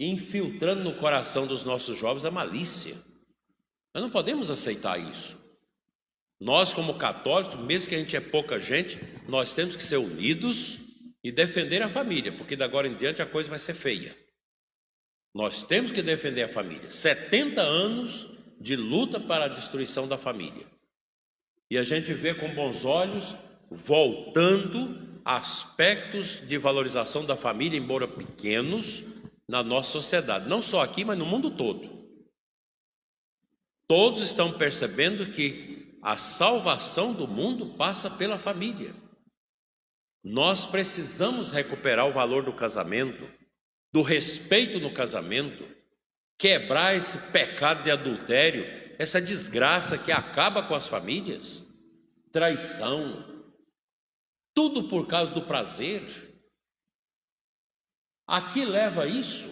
infiltrando 0.00 0.82
no 0.82 0.94
coração 0.94 1.46
dos 1.46 1.62
nossos 1.62 1.98
jovens 1.98 2.24
a 2.24 2.30
malícia. 2.30 2.94
Nós 3.94 4.02
não 4.02 4.10
podemos 4.10 4.50
aceitar 4.50 4.98
isso. 4.98 5.36
Nós, 6.40 6.72
como 6.72 6.94
católicos, 6.94 7.60
mesmo 7.60 7.90
que 7.90 7.94
a 7.94 7.98
gente 7.98 8.16
é 8.16 8.20
pouca 8.20 8.58
gente, 8.58 8.98
nós 9.28 9.52
temos 9.52 9.76
que 9.76 9.82
ser 9.82 9.98
unidos 9.98 10.78
e 11.22 11.30
defender 11.30 11.82
a 11.82 11.88
família, 11.88 12.32
porque 12.32 12.56
de 12.56 12.62
agora 12.62 12.88
em 12.88 12.94
diante 12.94 13.20
a 13.20 13.26
coisa 13.26 13.50
vai 13.50 13.58
ser 13.58 13.74
feia. 13.74 14.16
Nós 15.34 15.62
temos 15.62 15.92
que 15.92 16.02
defender 16.02 16.42
a 16.42 16.48
família. 16.48 16.88
70 16.88 17.60
anos 17.60 18.26
de 18.60 18.76
luta 18.76 19.20
para 19.20 19.44
a 19.44 19.48
destruição 19.48 20.08
da 20.08 20.18
família. 20.18 20.66
E 21.70 21.78
a 21.78 21.82
gente 21.82 22.12
vê 22.12 22.34
com 22.34 22.52
bons 22.54 22.84
olhos 22.84 23.34
voltando 23.70 25.20
aspectos 25.24 26.46
de 26.46 26.58
valorização 26.58 27.24
da 27.24 27.36
família, 27.36 27.78
embora 27.78 28.08
pequenos, 28.08 29.04
na 29.50 29.62
nossa 29.64 29.90
sociedade, 29.90 30.48
não 30.48 30.62
só 30.62 30.80
aqui, 30.80 31.04
mas 31.04 31.18
no 31.18 31.26
mundo 31.26 31.50
todo. 31.50 31.90
Todos 33.88 34.22
estão 34.22 34.52
percebendo 34.52 35.32
que 35.32 35.98
a 36.00 36.16
salvação 36.16 37.12
do 37.12 37.26
mundo 37.26 37.66
passa 37.66 38.08
pela 38.08 38.38
família. 38.38 38.94
Nós 40.22 40.66
precisamos 40.66 41.50
recuperar 41.50 42.06
o 42.06 42.12
valor 42.12 42.44
do 42.44 42.52
casamento, 42.52 43.28
do 43.92 44.02
respeito 44.02 44.78
no 44.78 44.92
casamento, 44.92 45.66
quebrar 46.38 46.94
esse 46.94 47.18
pecado 47.32 47.82
de 47.82 47.90
adultério, 47.90 48.64
essa 48.98 49.20
desgraça 49.20 49.96
que 49.96 50.12
acaba 50.12 50.62
com 50.62 50.74
as 50.74 50.86
famílias, 50.86 51.64
traição, 52.30 53.44
tudo 54.54 54.88
por 54.88 55.06
causa 55.06 55.32
do 55.32 55.42
prazer. 55.42 56.02
Aqui 58.26 58.64
leva 58.64 59.06
isso. 59.06 59.48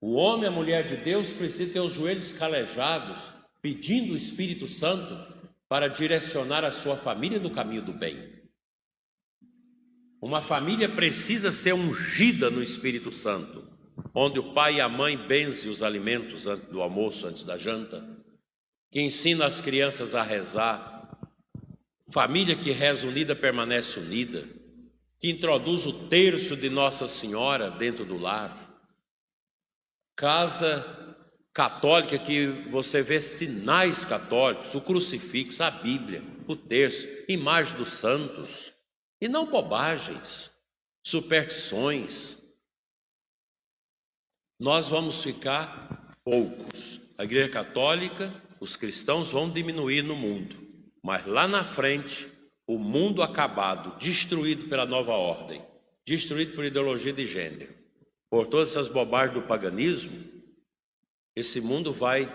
O 0.00 0.14
homem, 0.14 0.48
a 0.48 0.50
mulher 0.50 0.84
de 0.84 0.96
Deus, 0.96 1.32
precisa 1.32 1.72
ter 1.72 1.80
os 1.80 1.92
joelhos 1.92 2.32
calejados, 2.32 3.30
pedindo 3.60 4.14
o 4.14 4.16
Espírito 4.16 4.66
Santo 4.66 5.16
para 5.68 5.86
direcionar 5.86 6.64
a 6.64 6.72
sua 6.72 6.96
família 6.96 7.38
no 7.38 7.54
caminho 7.54 7.82
do 7.82 7.92
bem. 7.92 8.31
Uma 10.22 10.40
família 10.40 10.88
precisa 10.88 11.50
ser 11.50 11.74
ungida 11.74 12.48
no 12.48 12.62
Espírito 12.62 13.10
Santo, 13.10 13.66
onde 14.14 14.38
o 14.38 14.54
pai 14.54 14.76
e 14.76 14.80
a 14.80 14.88
mãe 14.88 15.16
benzem 15.16 15.68
os 15.68 15.82
alimentos 15.82 16.46
antes 16.46 16.68
do 16.68 16.80
almoço, 16.80 17.26
antes 17.26 17.42
da 17.42 17.58
janta, 17.58 18.08
que 18.88 19.00
ensina 19.00 19.44
as 19.46 19.60
crianças 19.60 20.14
a 20.14 20.22
rezar. 20.22 21.18
Família 22.08 22.54
que 22.54 22.70
reza 22.70 23.04
unida 23.04 23.34
permanece 23.34 23.98
unida, 23.98 24.48
que 25.18 25.28
introduz 25.28 25.86
o 25.86 25.92
terço 26.06 26.56
de 26.56 26.70
Nossa 26.70 27.08
Senhora 27.08 27.68
dentro 27.68 28.04
do 28.04 28.16
lar. 28.16 28.56
Casa 30.14 30.86
católica 31.52 32.16
que 32.16 32.46
você 32.70 33.02
vê 33.02 33.20
sinais 33.20 34.04
católicos, 34.04 34.72
o 34.72 34.80
crucifixo, 34.80 35.64
a 35.64 35.70
Bíblia, 35.72 36.22
o 36.46 36.54
terço, 36.54 37.08
imagem 37.28 37.76
dos 37.76 37.88
santos. 37.88 38.71
E 39.22 39.28
não 39.28 39.46
bobagens, 39.46 40.50
superstições. 41.06 42.36
Nós 44.58 44.88
vamos 44.88 45.22
ficar 45.22 46.12
poucos. 46.24 47.00
A 47.16 47.22
Igreja 47.22 47.48
Católica, 47.48 48.34
os 48.58 48.74
cristãos 48.74 49.30
vão 49.30 49.48
diminuir 49.48 50.02
no 50.02 50.16
mundo, 50.16 50.56
mas 51.00 51.24
lá 51.24 51.46
na 51.46 51.62
frente, 51.64 52.28
o 52.66 52.80
mundo 52.80 53.22
acabado, 53.22 53.96
destruído 53.96 54.68
pela 54.68 54.86
nova 54.86 55.12
ordem, 55.12 55.64
destruído 56.04 56.56
por 56.56 56.64
ideologia 56.64 57.12
de 57.12 57.24
gênero, 57.24 57.72
por 58.28 58.48
todas 58.48 58.70
essas 58.70 58.88
bobagens 58.88 59.34
do 59.34 59.46
paganismo, 59.46 60.20
esse 61.36 61.60
mundo 61.60 61.92
vai 61.92 62.26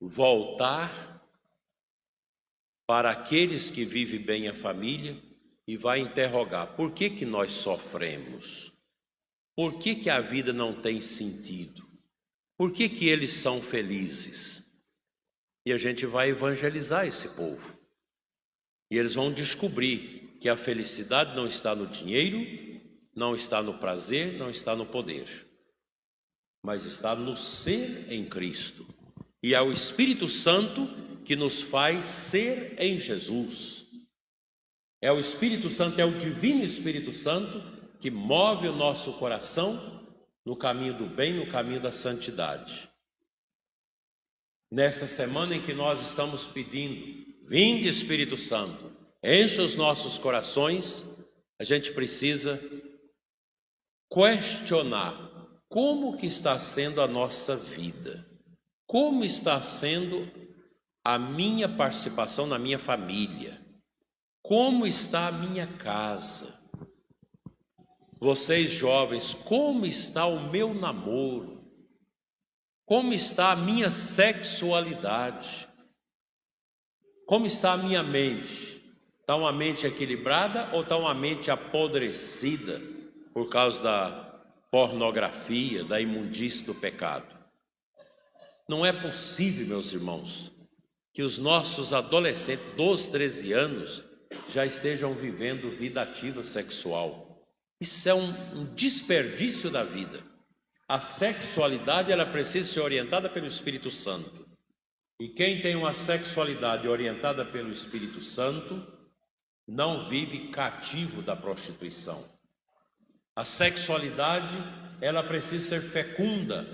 voltar 0.00 1.22
para 2.84 3.10
aqueles 3.10 3.70
que 3.70 3.84
vivem 3.84 4.18
bem 4.18 4.48
a 4.48 4.54
família 4.54 5.24
e 5.66 5.76
vai 5.76 6.00
interrogar: 6.00 6.76
por 6.76 6.92
que, 6.92 7.10
que 7.10 7.24
nós 7.24 7.52
sofremos? 7.52 8.72
Por 9.56 9.78
que, 9.78 9.94
que 9.94 10.10
a 10.10 10.20
vida 10.20 10.52
não 10.52 10.80
tem 10.80 11.00
sentido? 11.00 11.86
Por 12.56 12.72
que, 12.72 12.88
que 12.88 13.08
eles 13.08 13.32
são 13.32 13.60
felizes? 13.60 14.64
E 15.64 15.72
a 15.72 15.78
gente 15.78 16.06
vai 16.06 16.30
evangelizar 16.30 17.06
esse 17.06 17.28
povo. 17.30 17.78
E 18.90 18.96
eles 18.96 19.14
vão 19.14 19.32
descobrir 19.32 20.36
que 20.40 20.48
a 20.48 20.56
felicidade 20.56 21.34
não 21.34 21.46
está 21.46 21.74
no 21.74 21.86
dinheiro, 21.86 22.38
não 23.14 23.34
está 23.34 23.62
no 23.62 23.78
prazer, 23.78 24.34
não 24.34 24.50
está 24.50 24.76
no 24.76 24.86
poder, 24.86 25.46
mas 26.62 26.84
está 26.84 27.16
no 27.16 27.36
ser 27.36 28.12
em 28.12 28.24
Cristo. 28.24 28.86
E 29.42 29.54
é 29.54 29.60
o 29.60 29.72
Espírito 29.72 30.28
Santo 30.28 30.86
que 31.24 31.34
nos 31.34 31.62
faz 31.62 32.04
ser 32.04 32.76
em 32.78 33.00
Jesus. 33.00 33.85
É 35.06 35.12
o 35.12 35.20
Espírito 35.20 35.70
Santo, 35.70 36.00
é 36.00 36.04
o 36.04 36.18
Divino 36.18 36.64
Espírito 36.64 37.12
Santo 37.12 37.62
que 38.00 38.10
move 38.10 38.66
o 38.66 38.74
nosso 38.74 39.12
coração 39.12 40.04
no 40.44 40.56
caminho 40.56 40.94
do 40.94 41.06
bem, 41.06 41.32
no 41.32 41.46
caminho 41.46 41.78
da 41.78 41.92
santidade. 41.92 42.90
Nesta 44.68 45.06
semana 45.06 45.54
em 45.54 45.62
que 45.62 45.72
nós 45.72 46.00
estamos 46.00 46.48
pedindo, 46.48 47.24
vinde 47.48 47.86
Espírito 47.86 48.36
Santo, 48.36 48.90
enche 49.22 49.60
os 49.60 49.76
nossos 49.76 50.18
corações, 50.18 51.06
a 51.56 51.62
gente 51.62 51.92
precisa 51.92 52.60
questionar 54.12 55.14
como 55.68 56.16
que 56.16 56.26
está 56.26 56.58
sendo 56.58 57.00
a 57.00 57.06
nossa 57.06 57.54
vida, 57.54 58.28
como 58.84 59.24
está 59.24 59.62
sendo 59.62 60.28
a 61.04 61.16
minha 61.16 61.68
participação 61.68 62.44
na 62.44 62.58
minha 62.58 62.80
família. 62.80 63.64
Como 64.46 64.86
está 64.86 65.26
a 65.26 65.32
minha 65.32 65.66
casa? 65.66 66.54
Vocês 68.20 68.70
jovens, 68.70 69.34
como 69.34 69.84
está 69.84 70.24
o 70.24 70.48
meu 70.48 70.72
namoro? 70.72 71.68
Como 72.84 73.12
está 73.12 73.50
a 73.50 73.56
minha 73.56 73.90
sexualidade? 73.90 75.66
Como 77.26 77.44
está 77.44 77.72
a 77.72 77.76
minha 77.76 78.04
mente? 78.04 78.80
Está 79.18 79.34
uma 79.34 79.50
mente 79.50 79.84
equilibrada 79.84 80.70
ou 80.72 80.82
está 80.82 80.96
uma 80.96 81.12
mente 81.12 81.50
apodrecida 81.50 82.80
por 83.34 83.48
causa 83.48 83.82
da 83.82 84.42
pornografia, 84.70 85.82
da 85.82 86.00
imundície 86.00 86.64
do 86.64 86.72
pecado? 86.72 87.36
Não 88.68 88.86
é 88.86 88.92
possível, 88.92 89.66
meus 89.66 89.92
irmãos, 89.92 90.52
que 91.12 91.24
os 91.24 91.36
nossos 91.36 91.92
adolescentes, 91.92 92.64
12, 92.76 93.10
13 93.10 93.52
anos, 93.52 94.04
já 94.48 94.64
estejam 94.64 95.14
vivendo 95.14 95.70
vida 95.70 96.02
ativa 96.02 96.42
sexual. 96.42 97.26
Isso 97.80 98.08
é 98.08 98.14
um, 98.14 98.28
um 98.54 98.64
desperdício 98.74 99.70
da 99.70 99.84
vida. 99.84 100.22
A 100.88 101.00
sexualidade 101.00 102.12
ela 102.12 102.24
precisa 102.24 102.72
ser 102.72 102.80
orientada 102.80 103.28
pelo 103.28 103.46
Espírito 103.46 103.90
Santo. 103.90 104.46
E 105.20 105.28
quem 105.28 105.60
tem 105.60 105.74
uma 105.74 105.92
sexualidade 105.92 106.86
orientada 106.86 107.44
pelo 107.44 107.72
Espírito 107.72 108.20
Santo 108.20 108.86
não 109.66 110.08
vive 110.08 110.48
cativo 110.48 111.22
da 111.22 111.34
prostituição. 111.34 112.24
A 113.34 113.44
sexualidade 113.44 114.56
ela 115.00 115.22
precisa 115.22 115.68
ser 115.68 115.82
fecunda. 115.82 116.66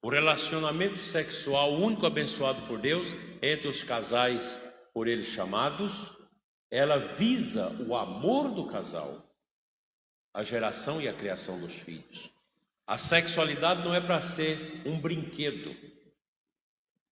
O 0.00 0.08
relacionamento 0.08 0.98
sexual 0.98 1.74
único 1.74 2.06
abençoado 2.06 2.62
por 2.66 2.78
Deus 2.78 3.14
entre 3.42 3.68
os 3.68 3.82
casais 3.82 4.60
por 4.94 5.08
ele 5.08 5.24
chamados 5.24 6.10
ela 6.70 6.98
visa 6.98 7.70
o 7.86 7.96
amor 7.96 8.50
do 8.50 8.66
casal, 8.66 9.24
a 10.34 10.42
geração 10.42 11.00
e 11.00 11.08
a 11.08 11.12
criação 11.12 11.58
dos 11.58 11.80
filhos. 11.80 12.30
A 12.86 12.96
sexualidade 12.96 13.84
não 13.84 13.94
é 13.94 14.00
para 14.00 14.20
ser 14.20 14.82
um 14.86 14.98
brinquedo, 14.98 15.74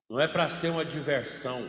não 0.09 0.21
é 0.21 0.29
para 0.29 0.49
ser 0.49 0.71
uma 0.71 0.85
diversão. 0.85 1.69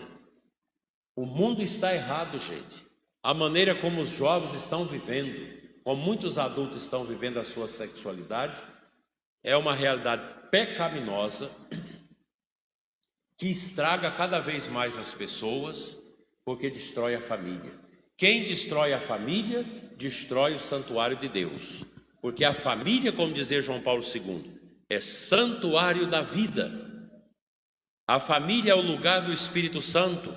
O 1.15 1.25
mundo 1.25 1.61
está 1.61 1.93
errado, 1.93 2.37
gente. 2.37 2.85
A 3.23 3.33
maneira 3.33 3.75
como 3.75 4.01
os 4.01 4.09
jovens 4.09 4.53
estão 4.53 4.85
vivendo, 4.85 5.81
como 5.83 6.01
muitos 6.01 6.37
adultos 6.37 6.83
estão 6.83 7.05
vivendo 7.05 7.39
a 7.39 7.43
sua 7.43 7.67
sexualidade, 7.67 8.61
é 9.43 9.55
uma 9.55 9.73
realidade 9.73 10.49
pecaminosa 10.49 11.51
que 13.37 13.47
estraga 13.47 14.11
cada 14.11 14.39
vez 14.39 14.67
mais 14.67 14.97
as 14.97 15.13
pessoas 15.13 15.97
porque 16.47 16.69
destrói 16.69 17.13
a 17.13 17.19
família. 17.19 17.73
Quem 18.15 18.41
destrói 18.45 18.93
a 18.93 19.01
família, 19.01 19.65
destrói 19.97 20.55
o 20.55 20.59
santuário 20.61 21.17
de 21.17 21.27
Deus. 21.27 21.83
Porque 22.21 22.45
a 22.45 22.53
família, 22.53 23.11
como 23.11 23.33
dizia 23.33 23.61
João 23.61 23.81
Paulo 23.81 24.01
II, 24.01 24.57
é 24.89 25.01
santuário 25.01 26.07
da 26.07 26.21
vida. 26.21 26.71
A 28.07 28.21
família 28.21 28.71
é 28.71 28.75
o 28.75 28.81
lugar 28.81 29.25
do 29.25 29.33
Espírito 29.33 29.81
Santo. 29.81 30.33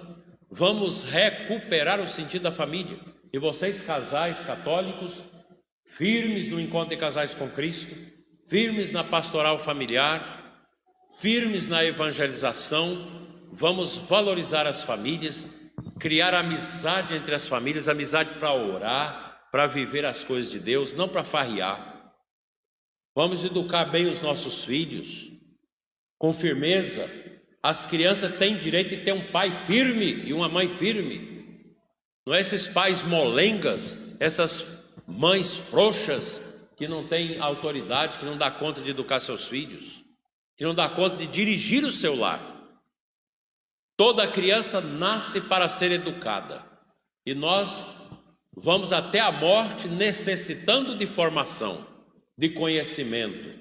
Vamos 0.51 1.05
recuperar 1.05 2.01
o 2.01 2.09
sentido 2.09 2.42
da 2.42 2.51
família. 2.51 2.99
E 3.33 3.38
vocês, 3.38 3.81
casais 3.81 4.42
católicos, 4.42 5.23
firmes 5.85 6.49
no 6.49 6.59
encontro 6.59 6.90
de 6.90 6.96
casais 6.96 7.37
com 7.37 7.49
Cristo, 7.49 7.94
firmes 8.49 8.90
na 8.90 9.05
pastoral 9.05 9.61
familiar, 9.61 10.66
firmes 11.20 11.68
na 11.68 11.85
evangelização, 11.85 13.49
vamos 13.53 13.96
valorizar 13.96 14.66
as 14.66 14.83
famílias 14.83 15.46
criar 16.01 16.35
amizade 16.35 17.15
entre 17.15 17.35
as 17.35 17.47
famílias, 17.47 17.87
amizade 17.87 18.39
para 18.39 18.53
orar, 18.53 19.49
para 19.53 19.67
viver 19.67 20.05
as 20.05 20.25
coisas 20.25 20.51
de 20.51 20.59
Deus, 20.59 20.95
não 20.95 21.09
para 21.09 21.23
farriar. 21.23 22.13
Vamos 23.15 23.45
educar 23.45 23.85
bem 23.85 24.09
os 24.09 24.21
nossos 24.21 24.65
filhos, 24.65 25.31
com 26.19 26.33
firmeza, 26.33 27.09
As 27.63 27.85
crianças 27.87 28.39
têm 28.39 28.57
direito 28.57 28.89
de 28.89 29.05
ter 29.05 29.13
um 29.13 29.31
pai 29.31 29.53
firme 29.67 30.23
e 30.25 30.33
uma 30.33 30.49
mãe 30.49 30.67
firme. 30.67 31.69
Não 32.27 32.33
é 32.33 32.41
esses 32.41 32.67
pais 32.67 33.03
molengas, 33.03 33.95
essas 34.19 34.65
mães 35.07 35.57
frouxas 35.57 36.41
que 36.75 36.89
não 36.89 37.07
têm 37.07 37.39
autoridade, 37.39 38.19
que 38.19 38.25
não 38.25 38.39
dá 38.39 38.51
conta 38.51 38.81
de 38.81 38.91
educar 38.91 39.21
seus 39.21 39.47
filhos, 39.47 40.03
que 40.57 40.65
não 40.65 40.75
dá 40.75 40.89
conta 40.89 41.17
de 41.17 41.27
dirigir 41.27 41.85
o 41.85 41.93
seu 41.93 42.15
lar. 42.15 42.50
Toda 44.01 44.27
criança 44.27 44.81
nasce 44.81 45.43
para 45.43 45.69
ser 45.69 45.93
educada. 45.93 46.65
E 47.27 47.35
nós 47.35 47.85
vamos 48.57 48.95
até 48.95 49.21
a 49.21 49.31
morte 49.31 49.89
necessitando 49.89 50.97
de 50.97 51.07
formação, 51.07 51.87
de 52.35 52.49
conhecimento, 52.49 53.55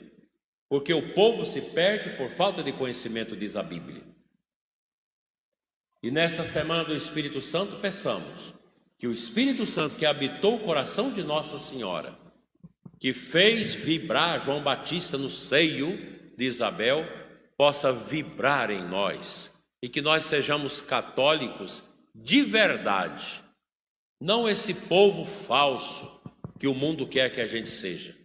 porque 0.69 0.93
o 0.93 1.13
povo 1.13 1.43
se 1.43 1.59
perde 1.59 2.11
por 2.11 2.31
falta 2.31 2.63
de 2.63 2.71
conhecimento, 2.71 3.35
diz 3.35 3.57
a 3.57 3.61
Bíblia. 3.61 4.01
E 6.01 6.09
nessa 6.09 6.45
semana 6.45 6.85
do 6.85 6.95
Espírito 6.95 7.41
Santo, 7.41 7.75
peçamos 7.75 8.53
que 8.97 9.07
o 9.07 9.13
Espírito 9.13 9.65
Santo 9.65 9.97
que 9.97 10.05
habitou 10.05 10.55
o 10.55 10.63
coração 10.63 11.11
de 11.11 11.21
Nossa 11.21 11.57
Senhora, 11.57 12.17
que 12.97 13.13
fez 13.13 13.73
vibrar 13.73 14.39
João 14.39 14.63
Batista 14.63 15.17
no 15.17 15.29
seio 15.29 16.31
de 16.37 16.45
Isabel, 16.45 17.05
possa 17.57 17.91
vibrar 17.91 18.71
em 18.71 18.81
nós 18.87 19.51
e 19.81 19.89
que 19.89 20.01
nós 20.01 20.25
sejamos 20.25 20.81
católicos 20.81 21.83
de 22.13 22.41
verdade, 22.41 23.41
não 24.19 24.49
esse 24.49 24.73
povo 24.73 25.23
falso 25.25 26.19
que 26.59 26.67
o 26.67 26.75
mundo 26.75 27.07
quer 27.07 27.33
que 27.33 27.39
a 27.39 27.47
gente 27.47 27.69
seja. 27.69 28.15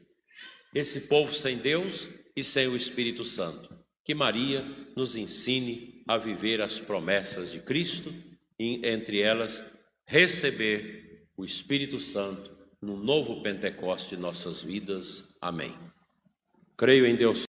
Esse 0.75 1.03
povo 1.03 1.35
sem 1.35 1.57
Deus 1.57 2.11
e 2.37 2.43
sem 2.43 2.67
o 2.67 2.75
Espírito 2.75 3.25
Santo. 3.25 3.73
Que 4.05 4.15
Maria 4.15 4.65
nos 4.97 5.15
ensine 5.15 6.03
a 6.09 6.19
viver 6.19 6.61
as 6.61 6.81
promessas 6.81 7.53
de 7.53 7.61
Cristo 7.61 8.13
e, 8.59 8.85
entre 8.87 9.21
elas, 9.21 9.63
receber 10.05 11.29
o 11.37 11.45
Espírito 11.45 12.01
Santo 12.01 12.55
no 12.83 12.97
novo 12.97 13.43
Pentecoste 13.43 14.17
de 14.17 14.21
nossas 14.21 14.63
vidas. 14.63 15.35
Amém. 15.41 15.75
Creio 16.77 17.07
em 17.07 17.15
Deus. 17.15 17.45